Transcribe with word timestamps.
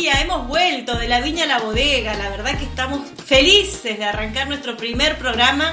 día, 0.00 0.20
hemos 0.20 0.46
vuelto 0.46 0.98
de 0.98 1.08
la 1.08 1.20
viña 1.20 1.44
a 1.44 1.46
la 1.46 1.58
bodega. 1.58 2.14
La 2.14 2.28
verdad 2.28 2.58
que 2.58 2.64
estamos 2.64 3.00
felices 3.24 3.98
de 3.98 4.04
arrancar 4.04 4.46
nuestro 4.46 4.76
primer 4.76 5.16
programa 5.16 5.72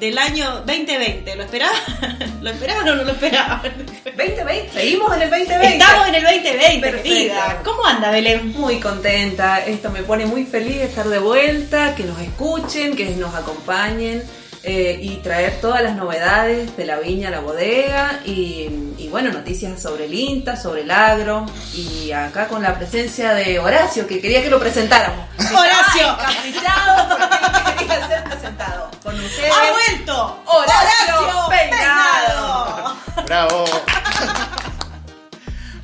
del 0.00 0.18
año 0.18 0.62
2020. 0.66 1.36
¿Lo 1.36 1.44
esperaban? 1.44 1.76
¿Lo 2.42 2.50
esperaban 2.50 2.88
o 2.88 2.96
no 2.96 3.04
lo 3.04 3.12
esperaban? 3.12 3.62
2020, 4.04 4.70
seguimos 4.72 5.14
en 5.14 5.22
el 5.22 5.30
2020. 5.30 5.76
Estamos 5.76 6.08
en 6.08 6.14
el 6.16 6.22
2020, 6.22 6.80
Perfecto. 6.80 7.08
querida. 7.08 7.60
¿Cómo 7.64 7.84
anda, 7.84 8.10
Belén? 8.10 8.52
Muy 8.52 8.80
contenta, 8.80 9.64
esto 9.64 9.90
me 9.90 10.02
pone 10.02 10.26
muy 10.26 10.44
feliz 10.46 10.78
de 10.78 10.84
estar 10.84 11.08
de 11.08 11.18
vuelta, 11.18 11.94
que 11.94 12.04
nos 12.04 12.20
escuchen, 12.20 12.96
que 12.96 13.06
nos 13.10 13.34
acompañen 13.34 14.22
eh, 14.62 14.98
y 15.00 15.16
traer 15.16 15.58
todas 15.60 15.82
las 15.82 15.96
novedades 15.96 16.76
de 16.76 16.84
la 16.84 16.98
viña 16.98 17.28
a 17.28 17.30
la 17.30 17.40
bodega 17.40 18.20
y, 18.26 18.92
y, 18.98 19.08
bueno, 19.10 19.32
noticias 19.32 19.80
sobre 19.80 20.04
el 20.04 20.14
INTA, 20.14 20.56
sobre 20.56 20.82
el 20.82 20.90
agro 20.90 21.46
y 21.74 22.12
acá 22.12 22.46
con 22.46 22.62
la 22.62 22.76
presencia 22.76 23.32
de 23.32 23.58
Horacio, 23.58 24.06
que 24.06 24.20
quería 24.20 24.42
que 24.42 24.50
lo 24.50 24.60
presentáramos. 24.60 25.26
Horacio. 25.38 26.16
Porque 27.64 27.86
quería 27.86 28.06
ser 28.06 28.24
presentado. 28.24 28.90
Con 29.02 29.18
ustedes. 29.18 29.50
¡Ha 29.50 29.72
vuelto! 29.72 30.42
Horacio 30.44 31.48
Peinado. 31.48 32.96
Bravo. 33.24 33.64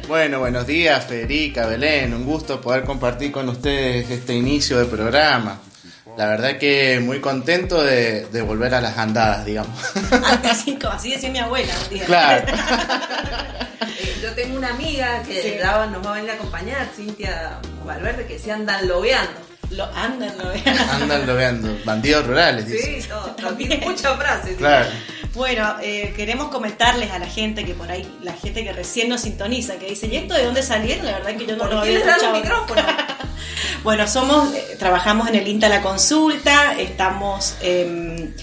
Bueno, 0.07 0.39
buenos 0.39 0.67
días 0.67 1.05
Federica, 1.05 1.67
Belén, 1.67 2.15
un 2.15 2.25
gusto 2.25 2.61
poder 2.61 2.85
compartir 2.85 3.33
con 3.33 3.49
ustedes 3.49 4.09
este 4.11 4.35
inicio 4.35 4.79
de 4.79 4.85
programa. 4.85 5.59
La 6.17 6.27
verdad 6.27 6.57
que 6.59 6.99
muy 7.01 7.21
contento 7.21 7.83
de, 7.83 8.27
de 8.27 8.43
volver 8.43 8.75
a 8.75 8.81
las 8.81 8.97
andadas, 8.97 9.45
digamos. 9.45 9.71
Así, 10.45 10.77
como 10.77 10.95
así 10.95 11.11
decía 11.11 11.31
mi 11.31 11.39
abuela 11.39 11.73
un 11.85 11.95
día. 11.95 12.05
Claro. 12.07 12.47
Eh, 13.99 14.17
yo 14.23 14.33
tengo 14.35 14.57
una 14.57 14.71
amiga 14.71 15.23
que 15.23 15.41
Sí. 15.41 15.55
daba- 15.59 15.87
nos 15.87 16.05
va 16.05 16.11
a 16.13 16.15
venir 16.17 16.31
a 16.31 16.35
acompañar, 16.35 16.87
Cintia 16.95 17.59
Valverde, 17.85 18.27
que 18.27 18.39
se 18.39 18.51
andan 18.53 18.87
lobeando. 18.89 19.33
Lo 19.71 19.85
andan, 19.95 20.37
lo 20.39 20.51
Andan 20.93 21.27
lobeando, 21.27 21.79
bandidos 21.85 22.27
rurales, 22.27 22.65
Sí, 22.67 22.73
dice. 22.95 23.09
todo, 23.09 23.31
también 23.37 23.81
muchas 23.85 24.17
frases. 24.19 24.51
sí. 24.51 24.57
Claro. 24.57 24.89
Bueno, 25.35 25.77
eh, 25.83 26.13
queremos 26.17 26.49
comentarles 26.49 27.11
a 27.11 27.19
la 27.19 27.27
gente 27.27 27.65
que 27.65 27.75
por 27.75 27.91
ahí, 27.91 28.07
la 28.23 28.33
gente 28.33 28.65
que 28.65 28.73
recién 28.73 29.09
nos 29.09 29.21
sintoniza, 29.23 29.77
que 29.77 29.87
dice, 29.91 30.07
¿y 30.09 30.17
esto 30.17 30.35
de 30.35 30.45
dónde 30.45 30.63
salieron? 30.63 31.07
La 31.07 31.13
verdad 31.19 31.35
que 31.37 31.47
yo 31.47 31.57
no 31.57 31.65
¿Por 31.65 31.75
lo 31.75 31.83
qué 31.83 31.89
había 31.97 31.99
escuchado. 32.07 32.33
micrófono? 32.35 32.83
Bueno, 33.87 34.09
somos, 34.09 34.53
eh, 34.53 34.75
trabajamos 34.81 35.29
en 35.29 35.37
el 35.37 35.47
INTA 35.47 35.69
La 35.69 35.81
Consulta, 35.81 36.75
estamos 36.77 37.55
em, 37.61 38.35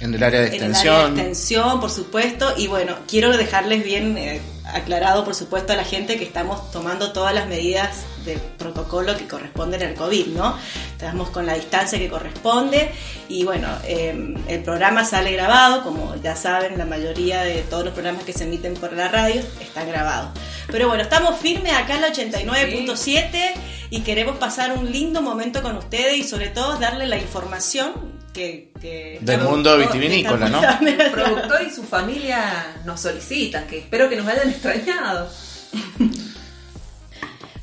En 0.00 0.12
el 0.12 0.20
área 0.24 0.40
de 0.40 0.48
en 0.48 0.54
el 0.54 0.74
área 0.74 0.90
de 0.98 1.06
extensión. 1.06 1.16
extensión, 1.16 1.80
por 1.80 1.90
supuesto, 1.90 2.52
y 2.56 2.66
bueno, 2.66 2.96
quiero 3.06 3.36
dejarles 3.36 3.84
bien 3.84 4.18
eh, 4.18 4.40
aclarado, 4.64 5.24
por 5.24 5.36
supuesto, 5.36 5.72
a 5.72 5.76
la 5.76 5.84
gente 5.84 6.18
que 6.18 6.24
estamos 6.24 6.72
tomando 6.72 7.12
todas 7.12 7.32
las 7.32 7.46
medidas 7.46 7.90
de 8.24 8.38
protocolo 8.58 9.16
que 9.16 9.26
corresponden 9.26 9.82
al 9.82 9.94
COVID, 9.94 10.28
¿no? 10.28 10.58
Estamos 10.92 11.30
con 11.30 11.46
la 11.46 11.54
distancia 11.54 11.98
que 11.98 12.08
corresponde 12.08 12.90
y 13.28 13.44
bueno, 13.44 13.68
eh, 13.84 14.34
el 14.48 14.62
programa 14.62 15.04
sale 15.04 15.32
grabado, 15.32 15.82
como 15.82 16.14
ya 16.22 16.36
saben, 16.36 16.78
la 16.78 16.84
mayoría 16.84 17.42
de 17.42 17.62
todos 17.62 17.84
los 17.84 17.94
programas 17.94 18.24
que 18.24 18.32
se 18.32 18.44
emiten 18.44 18.74
por 18.74 18.92
la 18.92 19.08
radio 19.08 19.42
están 19.60 19.88
grabados. 19.88 20.30
Pero 20.70 20.88
bueno, 20.88 21.02
estamos 21.02 21.38
firmes 21.38 21.72
acá 21.72 21.94
en 21.94 22.02
la 22.02 22.12
89.7 22.12 23.52
y 23.90 24.00
queremos 24.00 24.36
pasar 24.36 24.72
un 24.76 24.90
lindo 24.90 25.22
momento 25.22 25.62
con 25.62 25.76
ustedes 25.76 26.16
y 26.16 26.24
sobre 26.24 26.48
todo 26.48 26.78
darle 26.78 27.06
la 27.06 27.16
información 27.16 28.18
que... 28.32 28.70
que 28.80 29.18
Del 29.20 29.40
mundo 29.40 29.76
vitivinícola, 29.78 30.48
¿no? 30.48 30.60
El 30.86 31.10
productor 31.10 31.62
y 31.62 31.70
su 31.70 31.82
familia 31.82 32.76
nos 32.84 33.00
solicitan, 33.00 33.66
que 33.66 33.78
espero 33.78 34.08
que 34.08 34.16
nos 34.16 34.26
hayan 34.26 34.50
extrañado. 34.50 35.30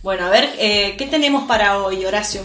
Bueno, 0.06 0.28
a 0.28 0.30
ver, 0.30 0.52
eh, 0.60 0.94
¿qué 1.00 1.08
tenemos 1.08 1.46
para 1.48 1.80
hoy, 1.80 2.06
Horacio? 2.06 2.44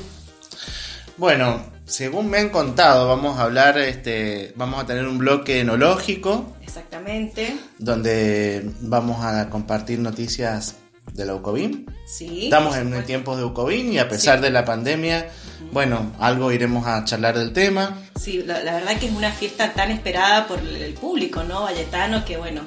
Bueno, 1.19 1.63
según 1.85 2.31
me 2.31 2.39
han 2.39 2.49
contado, 2.49 3.07
vamos 3.07 3.39
a 3.39 3.43
hablar, 3.43 3.77
este, 3.77 4.55
vamos 4.57 4.83
a 4.83 4.87
tener 4.87 5.07
un 5.07 5.19
bloque 5.19 5.61
enológico 5.61 6.57
Exactamente. 6.63 7.55
donde 7.77 8.63
vamos 8.81 9.23
a 9.23 9.51
compartir 9.51 9.99
noticias 9.99 10.77
de 11.13 11.27
la 11.27 11.35
UCOBIM. 11.35 11.85
Sí. 12.07 12.45
Estamos 12.45 12.79
en 12.79 13.05
tiempos 13.05 13.37
de 13.37 13.45
UCOBIM 13.45 13.93
y 13.93 13.99
a 13.99 14.09
pesar 14.09 14.39
Sí. 14.39 14.45
de 14.45 14.51
la 14.53 14.65
pandemia, 14.65 15.29
bueno, 15.71 16.13
algo 16.19 16.53
iremos 16.53 16.87
a 16.87 17.05
charlar 17.05 17.39
del 17.39 17.53
tema. 17.53 17.99
Sí, 18.19 18.43
la, 18.43 18.63
la 18.65 18.73
verdad 18.73 18.97
que 18.99 19.05
es 19.09 19.13
una 19.13 19.33
fiesta 19.33 19.75
tan 19.75 19.91
esperada 19.91 20.47
por 20.49 20.61
el, 20.61 20.77
el 20.77 20.95
público, 20.95 21.45
¿no? 21.45 21.65
Valletano, 21.65 22.25
que 22.25 22.39
bueno, 22.39 22.63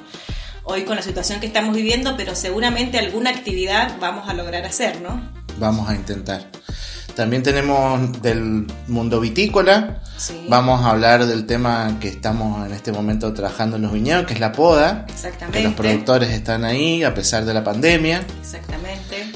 hoy 0.63 0.83
con 0.83 0.95
la 0.95 1.01
situación 1.01 1.39
que 1.39 1.47
estamos 1.47 1.75
viviendo, 1.75 2.15
pero 2.17 2.35
seguramente 2.35 2.97
alguna 2.99 3.29
actividad 3.29 3.97
vamos 3.99 4.29
a 4.29 4.33
lograr 4.33 4.65
hacer, 4.65 5.01
¿no? 5.01 5.31
Vamos 5.57 5.89
a 5.89 5.95
intentar. 5.95 6.49
También 7.15 7.43
tenemos 7.43 8.21
del 8.23 8.65
mundo 8.87 9.19
vitícola. 9.19 10.01
Sí. 10.17 10.45
Vamos 10.49 10.83
a 10.83 10.89
hablar 10.89 11.25
del 11.25 11.45
tema 11.45 11.97
que 11.99 12.07
estamos 12.07 12.65
en 12.65 12.73
este 12.73 12.91
momento 12.91 13.31
trabajando 13.33 13.75
en 13.75 13.83
los 13.83 13.93
viñedos, 13.93 14.25
que 14.25 14.33
es 14.33 14.39
la 14.39 14.51
poda. 14.51 15.05
Exactamente. 15.09 15.59
Que 15.59 15.63
los 15.63 15.73
productores 15.73 16.31
están 16.31 16.65
ahí 16.65 17.03
a 17.03 17.13
pesar 17.13 17.45
de 17.45 17.53
la 17.53 17.63
pandemia. 17.63 18.23
Exactamente. 18.41 19.31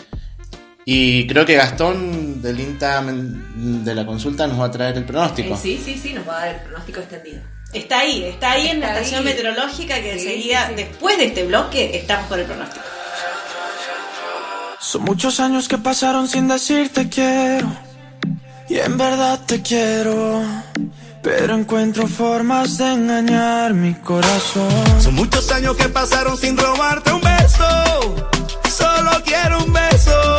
Y 0.86 1.28
creo 1.28 1.46
que 1.46 1.56
Gastón 1.56 2.42
del 2.42 2.60
INTA 2.60 3.04
de 3.04 3.94
la 3.94 4.06
consulta 4.06 4.48
nos 4.48 4.60
va 4.60 4.66
a 4.66 4.72
traer 4.72 4.98
el 4.98 5.06
pronóstico. 5.06 5.54
Eh, 5.54 5.58
sí, 5.62 5.82
sí, 5.84 6.00
sí, 6.02 6.14
nos 6.14 6.28
va 6.28 6.38
a 6.38 6.46
dar 6.46 6.56
el 6.56 6.62
pronóstico 6.62 7.02
extendido. 7.02 7.42
Está 7.74 8.00
ahí, 8.00 8.24
está 8.24 8.52
ahí 8.52 8.68
en 8.70 8.80
la 8.80 8.88
estación 8.94 9.20
ahí. 9.20 9.26
meteorológica 9.34 9.96
que 10.02 10.14
Sí, 10.14 10.20
enseguida, 10.20 10.68
sí, 10.68 10.70
sí. 10.70 10.84
después 10.84 11.18
de 11.18 11.26
este 11.26 11.46
bloque, 11.46 11.98
estamos 11.98 12.28
con 12.28 12.40
el 12.40 12.46
pronóstico. 12.46 12.86
Son 14.80 15.02
muchos 15.04 15.40
años 15.40 15.68
que 15.68 15.78
pasaron 15.78 16.28
sin 16.28 16.48
decirte 16.48 17.10
quiero. 17.10 17.68
Y 18.70 18.80
en 18.80 18.98
verdad 18.98 19.40
te 19.46 19.62
quiero. 19.62 20.42
Pero 21.22 21.56
encuentro 21.56 22.08
formas 22.08 22.78
de 22.78 22.94
engañar 22.94 23.74
mi 23.74 23.94
corazón. 23.96 24.70
Son 25.02 25.14
muchos 25.16 25.52
años 25.52 25.76
que 25.76 25.90
pasaron 25.90 26.38
sin 26.38 26.58
robarte 26.58 27.12
un 27.12 27.22
beso. 27.22 27.66
Solo 28.70 29.12
quiero 29.26 29.64
un 29.66 29.74
beso. 29.74 30.37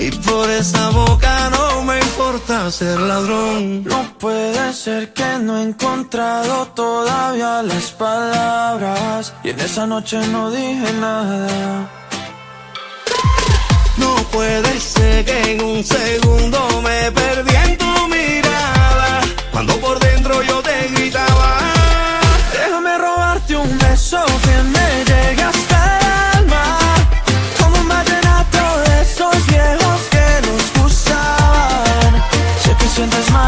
Y 0.00 0.10
por 0.12 0.48
esa 0.50 0.88
boca 0.90 1.50
no 1.50 1.82
me 1.82 1.98
importa 1.98 2.70
ser 2.70 2.98
ladrón. 2.98 3.84
No 3.84 4.00
puede 4.18 4.72
ser 4.72 5.12
que 5.12 5.38
no 5.42 5.58
he 5.58 5.62
encontrado 5.62 6.66
todavía 6.68 7.62
las 7.62 7.90
palabras. 7.92 9.34
Y 9.44 9.50
en 9.50 9.60
esa 9.60 9.86
noche 9.86 10.16
no 10.28 10.50
dije 10.50 10.90
nada. 10.94 11.90
No 13.98 14.14
puede 14.32 14.80
ser 14.80 15.24
que 15.26 15.52
en 15.52 15.62
un 15.62 15.84
segundo 15.84 16.58
me 16.82 17.12
perdí 17.12 17.54
en 17.66 17.76
tu 17.76 18.08
mirada. 18.08 19.20
Cuando 19.52 19.76
por 19.80 20.00
dentro 20.00 20.42
yo 20.42 20.62
te 20.62 20.69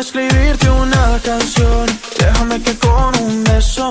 Escribirte 0.00 0.70
una 0.70 1.18
canción, 1.24 1.86
déjame 2.18 2.62
que 2.62 2.76
con 2.78 3.16
un 3.20 3.44
beso 3.44 3.90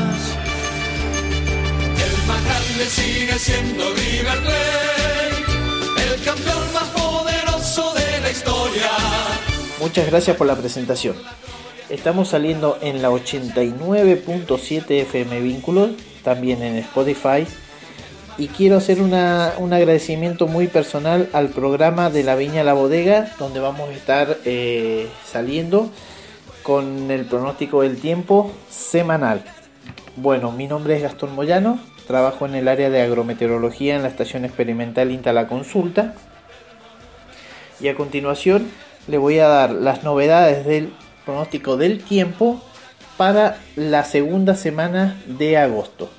Sigue 2.87 3.37
siendo 3.37 3.83
River 3.93 4.39
el 6.03 6.23
campeón 6.23 6.73
más 6.73 6.89
poderoso 6.89 7.93
de 7.93 8.21
la 8.21 8.31
historia. 8.31 8.89
Muchas 9.79 10.07
gracias 10.07 10.35
por 10.35 10.47
la 10.47 10.55
presentación. 10.55 11.15
Estamos 11.89 12.29
saliendo 12.29 12.79
en 12.81 13.03
la 13.03 13.11
89.7 13.11 15.01
FM 15.01 15.41
Vínculos, 15.41 15.91
también 16.23 16.63
en 16.63 16.77
Spotify. 16.77 17.45
Y 18.39 18.47
quiero 18.47 18.77
hacer 18.77 18.99
un 18.99 19.13
agradecimiento 19.13 20.47
muy 20.47 20.67
personal 20.67 21.29
al 21.33 21.49
programa 21.49 22.09
de 22.09 22.23
la 22.23 22.35
Viña 22.35 22.63
La 22.63 22.73
Bodega, 22.73 23.31
donde 23.37 23.59
vamos 23.59 23.89
a 23.89 23.93
estar 23.93 24.39
eh, 24.43 25.07
saliendo 25.23 25.91
con 26.63 27.11
el 27.11 27.25
pronóstico 27.25 27.83
del 27.83 28.01
tiempo 28.01 28.51
semanal. 28.71 29.43
Bueno, 30.15 30.51
mi 30.51 30.67
nombre 30.67 30.95
es 30.97 31.03
Gastón 31.03 31.35
Moyano, 31.35 31.79
trabajo 32.07 32.45
en 32.45 32.55
el 32.55 32.67
área 32.67 32.89
de 32.89 33.01
agrometeorología 33.01 33.95
en 33.95 34.03
la 34.03 34.09
estación 34.09 34.45
experimental 34.45 35.11
INTA 35.11 35.33
La 35.33 35.47
Consulta. 35.47 36.15
Y 37.79 37.87
a 37.87 37.95
continuación 37.95 38.69
le 39.07 39.17
voy 39.17 39.39
a 39.39 39.47
dar 39.47 39.71
las 39.71 40.03
novedades 40.03 40.65
del 40.65 40.93
pronóstico 41.25 41.77
del 41.77 42.03
tiempo 42.03 42.61
para 43.17 43.57
la 43.75 44.03
segunda 44.03 44.55
semana 44.55 45.21
de 45.25 45.57
agosto. 45.57 46.09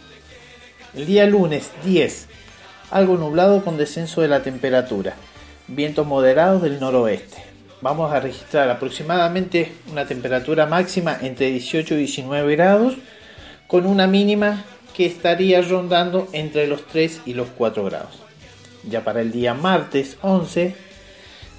El 0.95 1.07
día 1.07 1.27
lunes 1.27 1.71
10, 1.85 2.29
algo 2.91 3.17
nublado 3.17 3.65
con 3.65 3.77
descenso 3.77 4.21
de 4.21 4.29
la 4.29 4.43
temperatura, 4.43 5.15
vientos 5.69 6.07
moderados 6.07 6.63
del 6.63 6.81
noroeste. 6.81 7.39
Vamos 7.81 8.13
a 8.13 8.21
registrar 8.21 8.71
aproximadamente 8.71 9.73
una 9.91 10.07
temperatura 10.07 10.67
máxima 10.67 11.17
entre 11.21 11.51
18 11.51 11.95
y 11.95 11.99
19 11.99 12.55
grados, 12.55 12.95
con 13.67 13.87
una 13.87 14.07
mínima 14.07 14.65
que 14.95 15.07
estaría 15.07 15.63
rondando 15.63 16.29
entre 16.33 16.67
los 16.67 16.87
3 16.87 17.23
y 17.27 17.35
los 17.35 17.49
4 17.57 17.85
grados. 17.85 18.23
Ya 18.89 19.05
para 19.05 19.21
el 19.21 19.33
día 19.33 19.55
martes 19.55 20.17
11, 20.23 20.75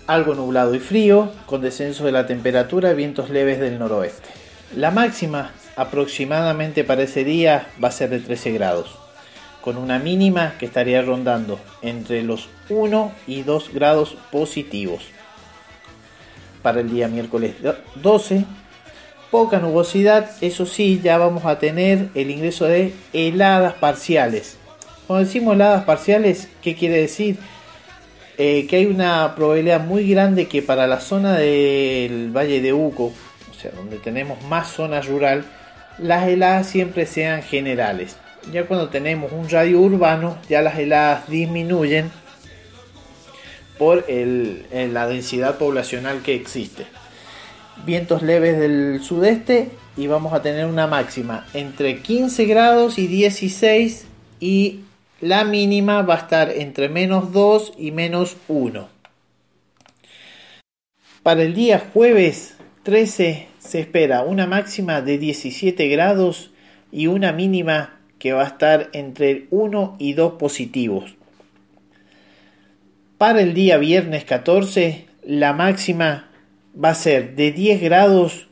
algo 0.07 0.35
nublado 0.35 0.75
y 0.75 0.79
frío, 0.79 1.31
con 1.45 1.61
descenso 1.61 2.05
de 2.05 2.11
la 2.11 2.25
temperatura, 2.27 2.93
vientos 2.93 3.29
leves 3.29 3.59
del 3.59 3.79
noroeste. 3.79 4.29
La 4.75 4.91
máxima 4.91 5.51
aproximadamente 5.75 6.83
para 6.83 7.03
ese 7.03 7.23
día 7.23 7.67
va 7.83 7.87
a 7.87 7.91
ser 7.91 8.09
de 8.09 8.19
13 8.19 8.51
grados, 8.51 8.97
con 9.61 9.77
una 9.77 9.99
mínima 9.99 10.55
que 10.59 10.65
estaría 10.65 11.01
rondando 11.01 11.59
entre 11.81 12.23
los 12.23 12.49
1 12.69 13.11
y 13.27 13.43
2 13.43 13.73
grados 13.73 14.17
positivos. 14.31 15.03
Para 16.61 16.81
el 16.81 16.89
día 16.89 17.07
miércoles 17.07 17.55
12, 17.95 18.45
poca 19.33 19.57
nubosidad, 19.57 20.29
eso 20.41 20.67
sí, 20.67 21.01
ya 21.03 21.17
vamos 21.17 21.43
a 21.45 21.57
tener 21.57 22.09
el 22.13 22.29
ingreso 22.29 22.65
de 22.65 22.93
heladas 23.13 23.73
parciales. 23.73 24.57
Cuando 25.07 25.25
decimos 25.25 25.55
heladas 25.55 25.85
parciales, 25.85 26.49
¿qué 26.61 26.75
quiere 26.75 26.97
decir? 26.97 27.37
Eh, 28.37 28.67
que 28.67 28.75
hay 28.75 28.85
una 28.85 29.33
probabilidad 29.35 29.83
muy 29.83 30.07
grande 30.07 30.47
que 30.47 30.61
para 30.61 30.85
la 30.85 30.99
zona 30.99 31.35
del 31.35 32.29
Valle 32.29 32.61
de 32.61 32.73
Uco, 32.73 33.11
o 33.49 33.53
sea, 33.59 33.71
donde 33.71 33.97
tenemos 33.97 34.39
más 34.43 34.71
zona 34.71 35.01
rural, 35.01 35.45
las 35.97 36.27
heladas 36.27 36.67
siempre 36.67 37.07
sean 37.07 37.41
generales. 37.41 38.17
Ya 38.51 38.67
cuando 38.67 38.89
tenemos 38.89 39.31
un 39.31 39.49
radio 39.49 39.79
urbano, 39.79 40.37
ya 40.47 40.61
las 40.61 40.77
heladas 40.77 41.27
disminuyen 41.27 42.11
por 43.79 44.05
la 44.07 45.07
densidad 45.07 45.57
poblacional 45.57 46.21
que 46.21 46.35
existe. 46.35 46.85
Vientos 47.85 48.21
leves 48.21 48.59
del 48.59 49.01
sudeste 49.03 49.69
y 49.97 50.07
vamos 50.07 50.33
a 50.33 50.41
tener 50.41 50.65
una 50.65 50.87
máxima 50.87 51.45
entre 51.53 52.01
15 52.01 52.45
grados 52.45 52.97
y 52.97 53.07
16 53.07 54.05
y 54.39 54.79
la 55.19 55.43
mínima 55.43 56.01
va 56.01 56.15
a 56.15 56.19
estar 56.19 56.49
entre 56.49 56.87
menos 56.87 57.33
2 57.33 57.73
y 57.77 57.91
menos 57.91 58.37
1. 58.47 58.87
Para 61.23 61.43
el 61.43 61.53
día 61.53 61.79
jueves 61.93 62.55
13 62.83 63.47
se 63.59 63.79
espera 63.79 64.23
una 64.23 64.47
máxima 64.47 65.01
de 65.01 65.17
17 65.17 65.87
grados 65.87 66.51
y 66.91 67.07
una 67.07 67.33
mínima 67.33 67.99
que 68.19 68.33
va 68.33 68.43
a 68.43 68.47
estar 68.47 68.89
entre 68.93 69.47
1 69.49 69.97
y 69.99 70.13
2 70.13 70.33
positivos. 70.33 71.15
Para 73.17 73.41
el 73.41 73.53
día 73.53 73.77
viernes 73.77 74.23
14 74.25 75.05
la 75.25 75.53
máxima 75.53 76.29
va 76.81 76.89
a 76.89 76.95
ser 76.95 77.35
de 77.35 77.51
10 77.51 77.81
grados 77.81 78.47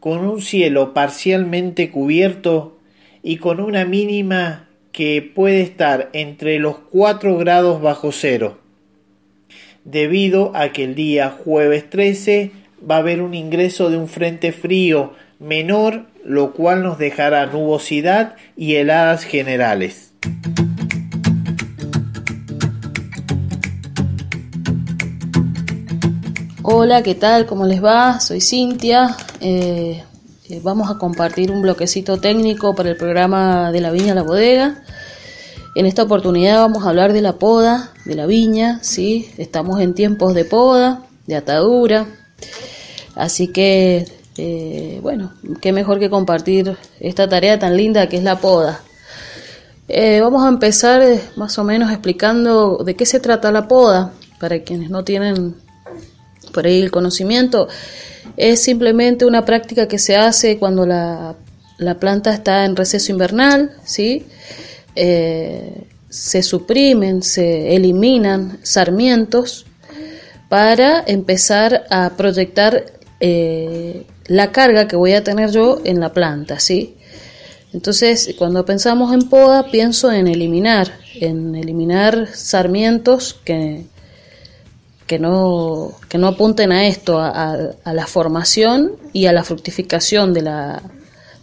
con 0.00 0.20
un 0.26 0.40
cielo 0.40 0.94
parcialmente 0.94 1.90
cubierto 1.90 2.78
y 3.22 3.38
con 3.38 3.60
una 3.60 3.84
mínima 3.84 4.68
que 4.92 5.20
puede 5.34 5.62
estar 5.62 6.10
entre 6.12 6.58
los 6.58 6.78
4 6.78 7.36
grados 7.36 7.82
bajo 7.82 8.12
cero, 8.12 8.58
debido 9.84 10.52
a 10.54 10.70
que 10.70 10.84
el 10.84 10.94
día 10.94 11.30
jueves 11.30 11.90
13 11.90 12.50
va 12.88 12.96
a 12.96 12.98
haber 13.00 13.20
un 13.20 13.34
ingreso 13.34 13.90
de 13.90 13.96
un 13.96 14.08
frente 14.08 14.52
frío 14.52 15.12
menor, 15.38 16.06
lo 16.24 16.52
cual 16.52 16.82
nos 16.82 16.98
dejará 16.98 17.46
nubosidad 17.46 18.36
y 18.56 18.76
heladas 18.76 19.24
generales. 19.24 20.14
Hola, 26.68 27.04
¿qué 27.04 27.14
tal? 27.14 27.46
¿Cómo 27.46 27.64
les 27.64 27.82
va? 27.82 28.18
Soy 28.18 28.40
Cintia. 28.40 29.16
Eh, 29.40 30.02
eh, 30.48 30.60
vamos 30.64 30.90
a 30.90 30.98
compartir 30.98 31.52
un 31.52 31.62
bloquecito 31.62 32.16
técnico 32.16 32.74
para 32.74 32.88
el 32.88 32.96
programa 32.96 33.70
de 33.70 33.80
la 33.80 33.92
viña 33.92 34.10
a 34.10 34.14
la 34.16 34.24
bodega. 34.24 34.82
En 35.76 35.86
esta 35.86 36.02
oportunidad 36.02 36.58
vamos 36.58 36.84
a 36.84 36.88
hablar 36.88 37.12
de 37.12 37.22
la 37.22 37.34
poda 37.34 37.92
de 38.04 38.16
la 38.16 38.26
viña, 38.26 38.80
¿sí? 38.82 39.30
Estamos 39.38 39.80
en 39.80 39.94
tiempos 39.94 40.34
de 40.34 40.44
poda, 40.44 41.02
de 41.28 41.36
atadura. 41.36 42.08
Así 43.14 43.46
que, 43.46 44.04
eh, 44.36 44.98
bueno, 45.02 45.34
qué 45.60 45.72
mejor 45.72 46.00
que 46.00 46.10
compartir 46.10 46.76
esta 46.98 47.28
tarea 47.28 47.60
tan 47.60 47.76
linda 47.76 48.08
que 48.08 48.16
es 48.16 48.24
la 48.24 48.40
poda. 48.40 48.80
Vamos 50.20 50.44
a 50.44 50.48
empezar 50.48 51.00
más 51.36 51.56
o 51.60 51.62
menos 51.62 51.92
explicando 51.92 52.78
de 52.78 52.96
qué 52.96 53.06
se 53.06 53.20
trata 53.20 53.52
la 53.52 53.68
poda, 53.68 54.10
para 54.40 54.64
quienes 54.64 54.90
no 54.90 55.04
tienen 55.04 55.54
por 56.56 56.66
ahí 56.66 56.80
el 56.80 56.90
conocimiento. 56.90 57.68
Es 58.38 58.62
simplemente 58.62 59.26
una 59.26 59.44
práctica 59.44 59.86
que 59.86 59.98
se 59.98 60.16
hace 60.16 60.58
cuando 60.58 60.86
la, 60.86 61.36
la 61.76 61.98
planta 61.98 62.32
está 62.32 62.64
en 62.64 62.74
receso 62.74 63.12
invernal, 63.12 63.72
¿sí? 63.84 64.24
Eh, 64.94 65.84
se 66.08 66.42
suprimen, 66.42 67.22
se 67.22 67.76
eliminan 67.76 68.58
sarmientos 68.62 69.66
para 70.48 71.04
empezar 71.06 71.84
a 71.90 72.16
proyectar 72.16 72.84
eh, 73.20 74.06
la 74.26 74.50
carga 74.50 74.88
que 74.88 74.96
voy 74.96 75.12
a 75.12 75.22
tener 75.22 75.50
yo 75.50 75.82
en 75.84 76.00
la 76.00 76.14
planta, 76.14 76.58
¿sí? 76.58 76.96
Entonces, 77.74 78.34
cuando 78.38 78.64
pensamos 78.64 79.12
en 79.12 79.28
poda, 79.28 79.70
pienso 79.70 80.10
en 80.10 80.26
eliminar, 80.26 80.90
en 81.20 81.54
eliminar 81.54 82.28
sarmientos 82.32 83.34
que, 83.44 83.84
que, 85.06 85.18
no, 85.18 85.92
que 86.08 86.18
no 86.18 86.28
apunten 86.28 86.72
a 86.72 86.86
esto, 86.86 87.18
a, 87.18 87.54
a- 87.84 87.92
la 87.92 88.06
formación 88.06 88.92
y 89.12 89.26
a 89.26 89.32
la 89.32 89.44
fructificación 89.44 90.32
de 90.34 90.42
la, 90.42 90.82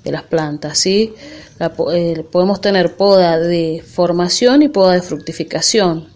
de 0.03 0.12
las 0.12 0.24
plantas, 0.24 0.77
¿sí? 0.77 1.13
La 1.60 1.72
eh, 1.93 2.25
podemos 2.32 2.60
tener 2.62 2.96
poda 2.96 3.39
de 3.39 3.84
formación 3.86 4.62
y 4.63 4.67
poda 4.70 4.93
de 4.93 5.01
fructificación. 5.01 6.08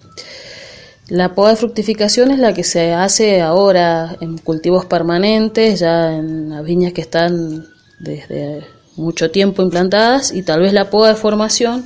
La 1.09 1.33
poda 1.35 1.51
de 1.51 1.55
fructificación 1.55 2.31
es 2.31 2.39
la 2.39 2.53
que 2.53 2.65
se 2.65 2.93
hace 2.93 3.41
ahora 3.41 4.17
en 4.19 4.37
cultivos 4.39 4.85
permanentes, 4.85 5.79
ya 5.79 6.13
en 6.13 6.49
las 6.49 6.63
viñas 6.65 6.91
que 6.91 7.01
están 7.01 7.65
desde 7.99 8.65
mucho 8.97 9.31
tiempo 9.31 9.61
implantadas, 9.61 10.33
y 10.33 10.41
tal 10.43 10.59
vez 10.61 10.73
la 10.73 10.89
poda 10.89 11.09
de 11.09 11.15
formación 11.15 11.85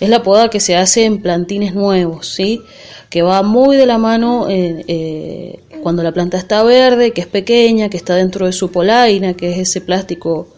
es 0.00 0.08
la 0.08 0.22
poda 0.22 0.50
que 0.50 0.60
se 0.60 0.76
hace 0.76 1.04
en 1.04 1.22
plantines 1.22 1.74
nuevos, 1.74 2.28
¿sí? 2.28 2.62
que 3.10 3.22
va 3.22 3.42
muy 3.42 3.76
de 3.76 3.86
la 3.86 3.98
mano 3.98 4.48
eh, 4.48 4.84
eh, 4.88 5.60
cuando 5.82 6.02
la 6.02 6.12
planta 6.12 6.36
está 6.36 6.62
verde, 6.62 7.12
que 7.12 7.20
es 7.20 7.26
pequeña, 7.26 7.88
que 7.88 7.96
está 7.96 8.14
dentro 8.14 8.46
de 8.46 8.52
su 8.52 8.70
polaina, 8.70 9.34
que 9.34 9.52
es 9.52 9.58
ese 9.58 9.80
plástico 9.80 10.48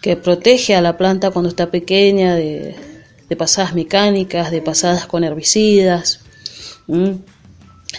que 0.00 0.16
protege 0.16 0.74
a 0.74 0.82
la 0.82 0.96
planta 0.96 1.30
cuando 1.30 1.48
está 1.48 1.70
pequeña 1.70 2.34
de, 2.34 2.76
pasadas 3.36 3.74
mecánicas, 3.74 4.50
de 4.50 4.60
pasadas 4.60 5.06
con 5.06 5.24
herbicidas. 5.24 6.20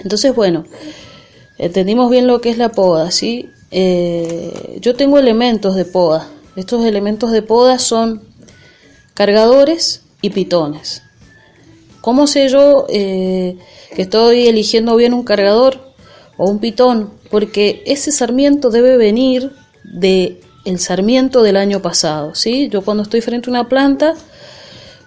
Entonces, 0.03 0.35
bueno, 0.35 0.65
entendimos 1.57 2.09
bien 2.09 2.27
lo 2.27 2.41
que 2.41 2.49
es 2.49 2.57
la 2.57 2.69
poda, 2.69 3.11
¿sí? 3.11 3.49
Eh, 3.71 4.77
yo 4.81 4.95
tengo 4.95 5.17
elementos 5.17 5.75
de 5.75 5.85
poda. 5.85 6.27
Estos 6.55 6.85
elementos 6.85 7.31
de 7.31 7.41
poda 7.41 7.79
son 7.79 8.21
cargadores 9.13 10.00
y 10.21 10.29
pitones. 10.29 11.03
¿Cómo 12.01 12.27
sé 12.27 12.49
yo 12.49 12.87
eh, 12.89 13.57
que 13.95 14.01
estoy 14.01 14.47
eligiendo 14.47 14.95
bien 14.95 15.13
un 15.13 15.23
cargador 15.23 15.93
o 16.37 16.49
un 16.49 16.59
pitón? 16.59 17.11
Porque 17.29 17.83
ese 17.85 18.11
sarmiento 18.11 18.69
debe 18.69 18.97
venir 18.97 19.51
de 19.83 20.41
el 20.65 20.79
sarmiento 20.79 21.41
del 21.41 21.57
año 21.57 21.81
pasado, 21.81 22.35
¿sí? 22.35 22.69
Yo 22.69 22.83
cuando 22.83 23.03
estoy 23.03 23.21
frente 23.21 23.49
a 23.49 23.51
una 23.51 23.69
planta 23.69 24.15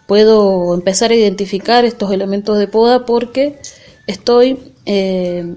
puedo 0.07 0.75
empezar 0.75 1.11
a 1.11 1.15
identificar 1.15 1.85
estos 1.85 2.13
elementos 2.13 2.59
de 2.59 2.69
poda 2.69 3.05
porque 3.07 3.59
estoy 4.07 4.75
eh, 4.85 5.57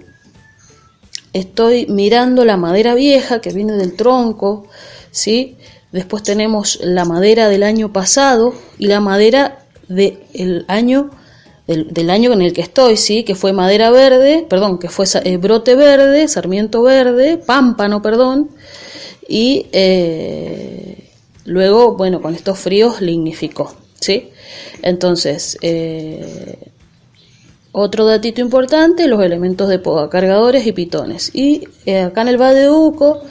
estoy 1.33 1.85
mirando 1.87 2.45
la 2.45 2.57
madera 2.57 2.95
vieja 2.95 3.41
que 3.41 3.51
viene 3.51 3.73
del 3.73 3.95
tronco, 3.95 4.67
¿sí? 5.11 5.57
Después 5.91 6.23
tenemos 6.23 6.79
la 6.81 7.05
madera 7.05 7.47
del 7.47 7.63
año 7.63 7.93
pasado 7.93 8.53
y 8.77 8.87
la 8.87 8.99
madera 8.99 9.59
del 9.87 10.65
año 10.67 11.11
del, 11.67 12.09
año 12.09 12.31
en 12.31 12.41
el 12.41 12.53
que 12.53 12.61
estoy, 12.61 12.95
sí, 12.95 13.23
que 13.23 13.35
fue 13.35 13.51
madera 13.51 13.91
verde, 13.91 14.45
perdón, 14.49 14.79
que 14.79 14.87
fue 14.87 15.05
eh, 15.23 15.37
brote 15.37 15.75
verde, 15.75 16.27
sarmiento 16.29 16.81
verde, 16.81 17.37
pámpano, 17.37 18.01
perdón, 18.01 18.51
y 19.27 19.67
eh, 19.73 21.09
luego, 21.43 21.97
bueno, 21.97 22.21
con 22.21 22.35
estos 22.35 22.57
fríos 22.57 23.01
lignificó, 23.01 23.75
sí. 23.99 24.29
Entonces, 24.81 25.57
eh, 25.61 26.71
otro 27.73 28.05
datito 28.05 28.39
importante, 28.39 29.07
los 29.07 29.21
elementos 29.21 29.67
de 29.67 29.79
poda, 29.79 30.09
cargadores 30.09 30.65
y 30.65 30.71
pitones. 30.71 31.31
Y 31.35 31.67
acá 31.91 32.21
en 32.21 32.29
el 32.29 32.41
Valle 32.41 32.61
de 32.61 32.69
Uco 32.69 33.21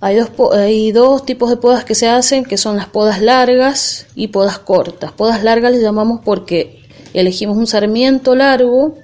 hay 0.00 0.16
dos, 0.16 0.30
hay 0.52 0.92
dos 0.92 1.24
tipos 1.24 1.50
de 1.50 1.56
podas 1.56 1.84
que 1.84 1.94
se 1.94 2.08
hacen, 2.08 2.44
que 2.44 2.56
son 2.56 2.76
las 2.76 2.86
podas 2.86 3.22
largas 3.22 4.06
y 4.14 4.28
podas 4.28 4.58
cortas. 4.58 5.12
Podas 5.12 5.42
largas 5.42 5.72
les 5.72 5.82
llamamos 5.82 6.20
porque 6.24 6.82
elegimos 7.14 7.56
un 7.56 7.66
sarmiento 7.66 8.34
largo 8.34 8.94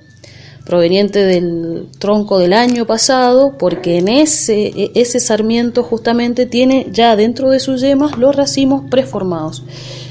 proveniente 0.64 1.24
del 1.24 1.88
tronco 1.98 2.38
del 2.38 2.52
año 2.52 2.86
pasado, 2.86 3.56
porque 3.58 3.98
en 3.98 4.08
ese, 4.08 4.66
e- 4.68 4.92
ese 4.94 5.18
sarmiento 5.18 5.82
justamente 5.82 6.46
tiene 6.46 6.86
ya 6.92 7.16
dentro 7.16 7.50
de 7.50 7.58
sus 7.58 7.80
yemas 7.80 8.18
los 8.18 8.36
racimos 8.36 8.84
preformados. 8.90 9.64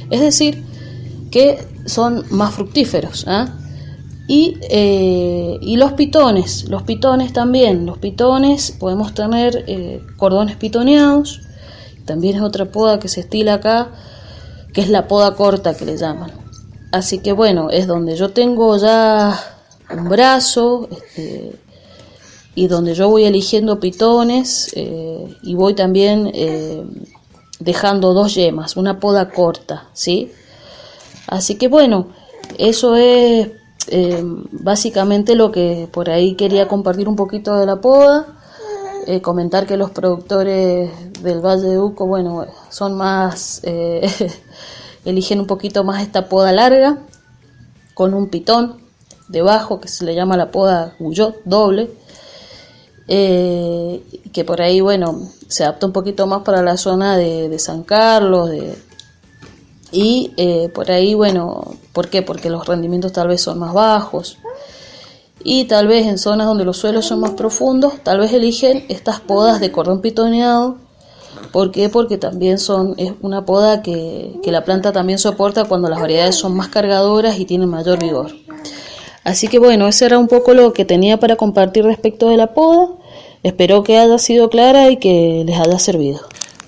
Es 0.09 0.19
decir, 0.19 0.63
que 1.29 1.59
son 1.85 2.25
más 2.31 2.53
fructíferos. 2.53 3.25
¿ah? 3.27 3.57
Y, 4.33 4.57
eh, 4.61 5.57
y 5.59 5.75
los 5.75 5.91
pitones, 5.91 6.69
los 6.69 6.83
pitones 6.83 7.33
también, 7.33 7.85
los 7.85 7.97
pitones 7.97 8.71
podemos 8.71 9.13
tener 9.13 9.65
eh, 9.67 10.01
cordones 10.15 10.55
pitoneados, 10.55 11.41
también 12.05 12.37
es 12.37 12.41
otra 12.41 12.63
poda 12.63 12.97
que 12.97 13.09
se 13.09 13.19
estila 13.19 13.55
acá, 13.55 13.89
que 14.71 14.79
es 14.79 14.87
la 14.87 15.09
poda 15.09 15.35
corta 15.35 15.73
que 15.73 15.83
le 15.83 15.97
llaman. 15.97 16.31
Así 16.93 17.19
que 17.19 17.33
bueno, 17.33 17.71
es 17.71 17.87
donde 17.87 18.15
yo 18.15 18.29
tengo 18.29 18.77
ya 18.77 19.37
un 19.93 20.07
brazo 20.07 20.87
este, 20.89 21.51
y 22.55 22.67
donde 22.67 22.93
yo 22.93 23.09
voy 23.09 23.25
eligiendo 23.25 23.81
pitones 23.81 24.71
eh, 24.77 25.27
y 25.43 25.55
voy 25.55 25.73
también 25.73 26.31
dejando 27.59 28.13
dos 28.13 28.33
yemas, 28.35 28.77
una 28.77 28.97
poda 28.97 29.29
corta, 29.29 29.89
¿sí? 29.91 30.31
Así 31.27 31.55
que 31.55 31.67
bueno, 31.67 32.07
eso 32.57 32.95
es 32.95 33.59
eh, 33.89 34.23
básicamente 34.51 35.35
lo 35.35 35.51
que 35.51 35.87
por 35.91 36.09
ahí 36.09 36.35
quería 36.35 36.67
compartir 36.67 37.07
un 37.07 37.15
poquito 37.15 37.57
de 37.57 37.65
la 37.65 37.81
poda. 37.81 38.27
Eh, 39.07 39.19
comentar 39.19 39.65
que 39.65 39.77
los 39.77 39.89
productores 39.89 40.91
del 41.23 41.41
Valle 41.41 41.67
de 41.69 41.79
Uco, 41.79 42.05
bueno, 42.05 42.45
son 42.69 42.93
más, 42.93 43.61
eh, 43.63 44.07
eligen 45.05 45.39
un 45.39 45.47
poquito 45.47 45.83
más 45.83 46.03
esta 46.03 46.29
poda 46.29 46.51
larga, 46.51 46.99
con 47.95 48.13
un 48.13 48.29
pitón 48.29 48.79
debajo 49.27 49.79
que 49.79 49.87
se 49.87 50.05
le 50.05 50.13
llama 50.13 50.37
la 50.37 50.51
poda 50.51 50.95
Guyot 50.99 51.41
doble, 51.45 51.89
eh, 53.07 54.03
que 54.31 54.45
por 54.45 54.61
ahí, 54.61 54.81
bueno, 54.81 55.19
se 55.47 55.63
adapta 55.63 55.87
un 55.87 55.93
poquito 55.93 56.27
más 56.27 56.43
para 56.43 56.61
la 56.61 56.77
zona 56.77 57.17
de, 57.17 57.49
de 57.49 57.57
San 57.57 57.83
Carlos, 57.83 58.51
de, 58.51 58.77
y 59.91 60.31
eh, 60.37 60.69
por 60.73 60.89
ahí, 60.89 61.13
bueno, 61.13 61.75
¿por 61.93 62.09
qué? 62.09 62.21
Porque 62.21 62.49
los 62.49 62.65
rendimientos 62.65 63.11
tal 63.11 63.27
vez 63.27 63.41
son 63.41 63.59
más 63.59 63.73
bajos. 63.73 64.37
Y 65.43 65.65
tal 65.65 65.87
vez 65.87 66.05
en 66.05 66.17
zonas 66.17 66.47
donde 66.47 66.65
los 66.65 66.77
suelos 66.77 67.05
son 67.05 67.19
más 67.19 67.31
profundos, 67.31 67.93
tal 68.03 68.19
vez 68.19 68.31
eligen 68.31 68.85
estas 68.89 69.19
podas 69.19 69.59
de 69.59 69.71
cordón 69.71 70.01
pitoneado. 70.01 70.77
¿Por 71.51 71.71
qué? 71.71 71.89
Porque 71.89 72.17
también 72.17 72.59
son, 72.59 72.93
es 72.97 73.13
una 73.21 73.45
poda 73.45 73.81
que, 73.81 74.39
que 74.43 74.51
la 74.51 74.63
planta 74.63 74.91
también 74.91 75.19
soporta 75.19 75.65
cuando 75.65 75.89
las 75.89 75.99
variedades 75.99 76.35
son 76.35 76.55
más 76.55 76.69
cargadoras 76.69 77.39
y 77.39 77.45
tienen 77.45 77.69
mayor 77.69 77.99
vigor. 77.99 78.31
Así 79.23 79.47
que 79.47 79.59
bueno, 79.59 79.87
eso 79.87 80.05
era 80.05 80.17
un 80.17 80.27
poco 80.27 80.53
lo 80.53 80.73
que 80.73 80.85
tenía 80.85 81.19
para 81.19 81.35
compartir 81.35 81.83
respecto 81.83 82.29
de 82.29 82.37
la 82.37 82.53
poda. 82.53 82.89
Espero 83.43 83.83
que 83.83 83.97
haya 83.97 84.17
sido 84.19 84.49
clara 84.49 84.89
y 84.89 84.97
que 84.97 85.43
les 85.45 85.57
haya 85.57 85.79
servido. 85.79 86.21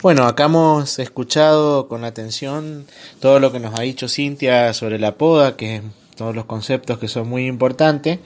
Bueno, 0.03 0.25
acá 0.25 0.47
hemos 0.47 0.99
escuchado 0.99 1.87
con 1.87 2.03
atención 2.03 2.85
todo 3.21 3.39
lo 3.39 3.53
que 3.53 3.61
nos 3.61 3.79
ha 3.79 3.83
dicho 3.83 4.09
Cintia 4.09 4.73
sobre 4.73 4.99
la 4.99 5.15
poda, 5.15 5.55
que 5.55 5.81
todos 6.17 6.35
los 6.35 6.43
conceptos 6.43 6.99
que 6.99 7.07
son 7.07 7.29
muy 7.29 7.45
importantes. 7.47 8.19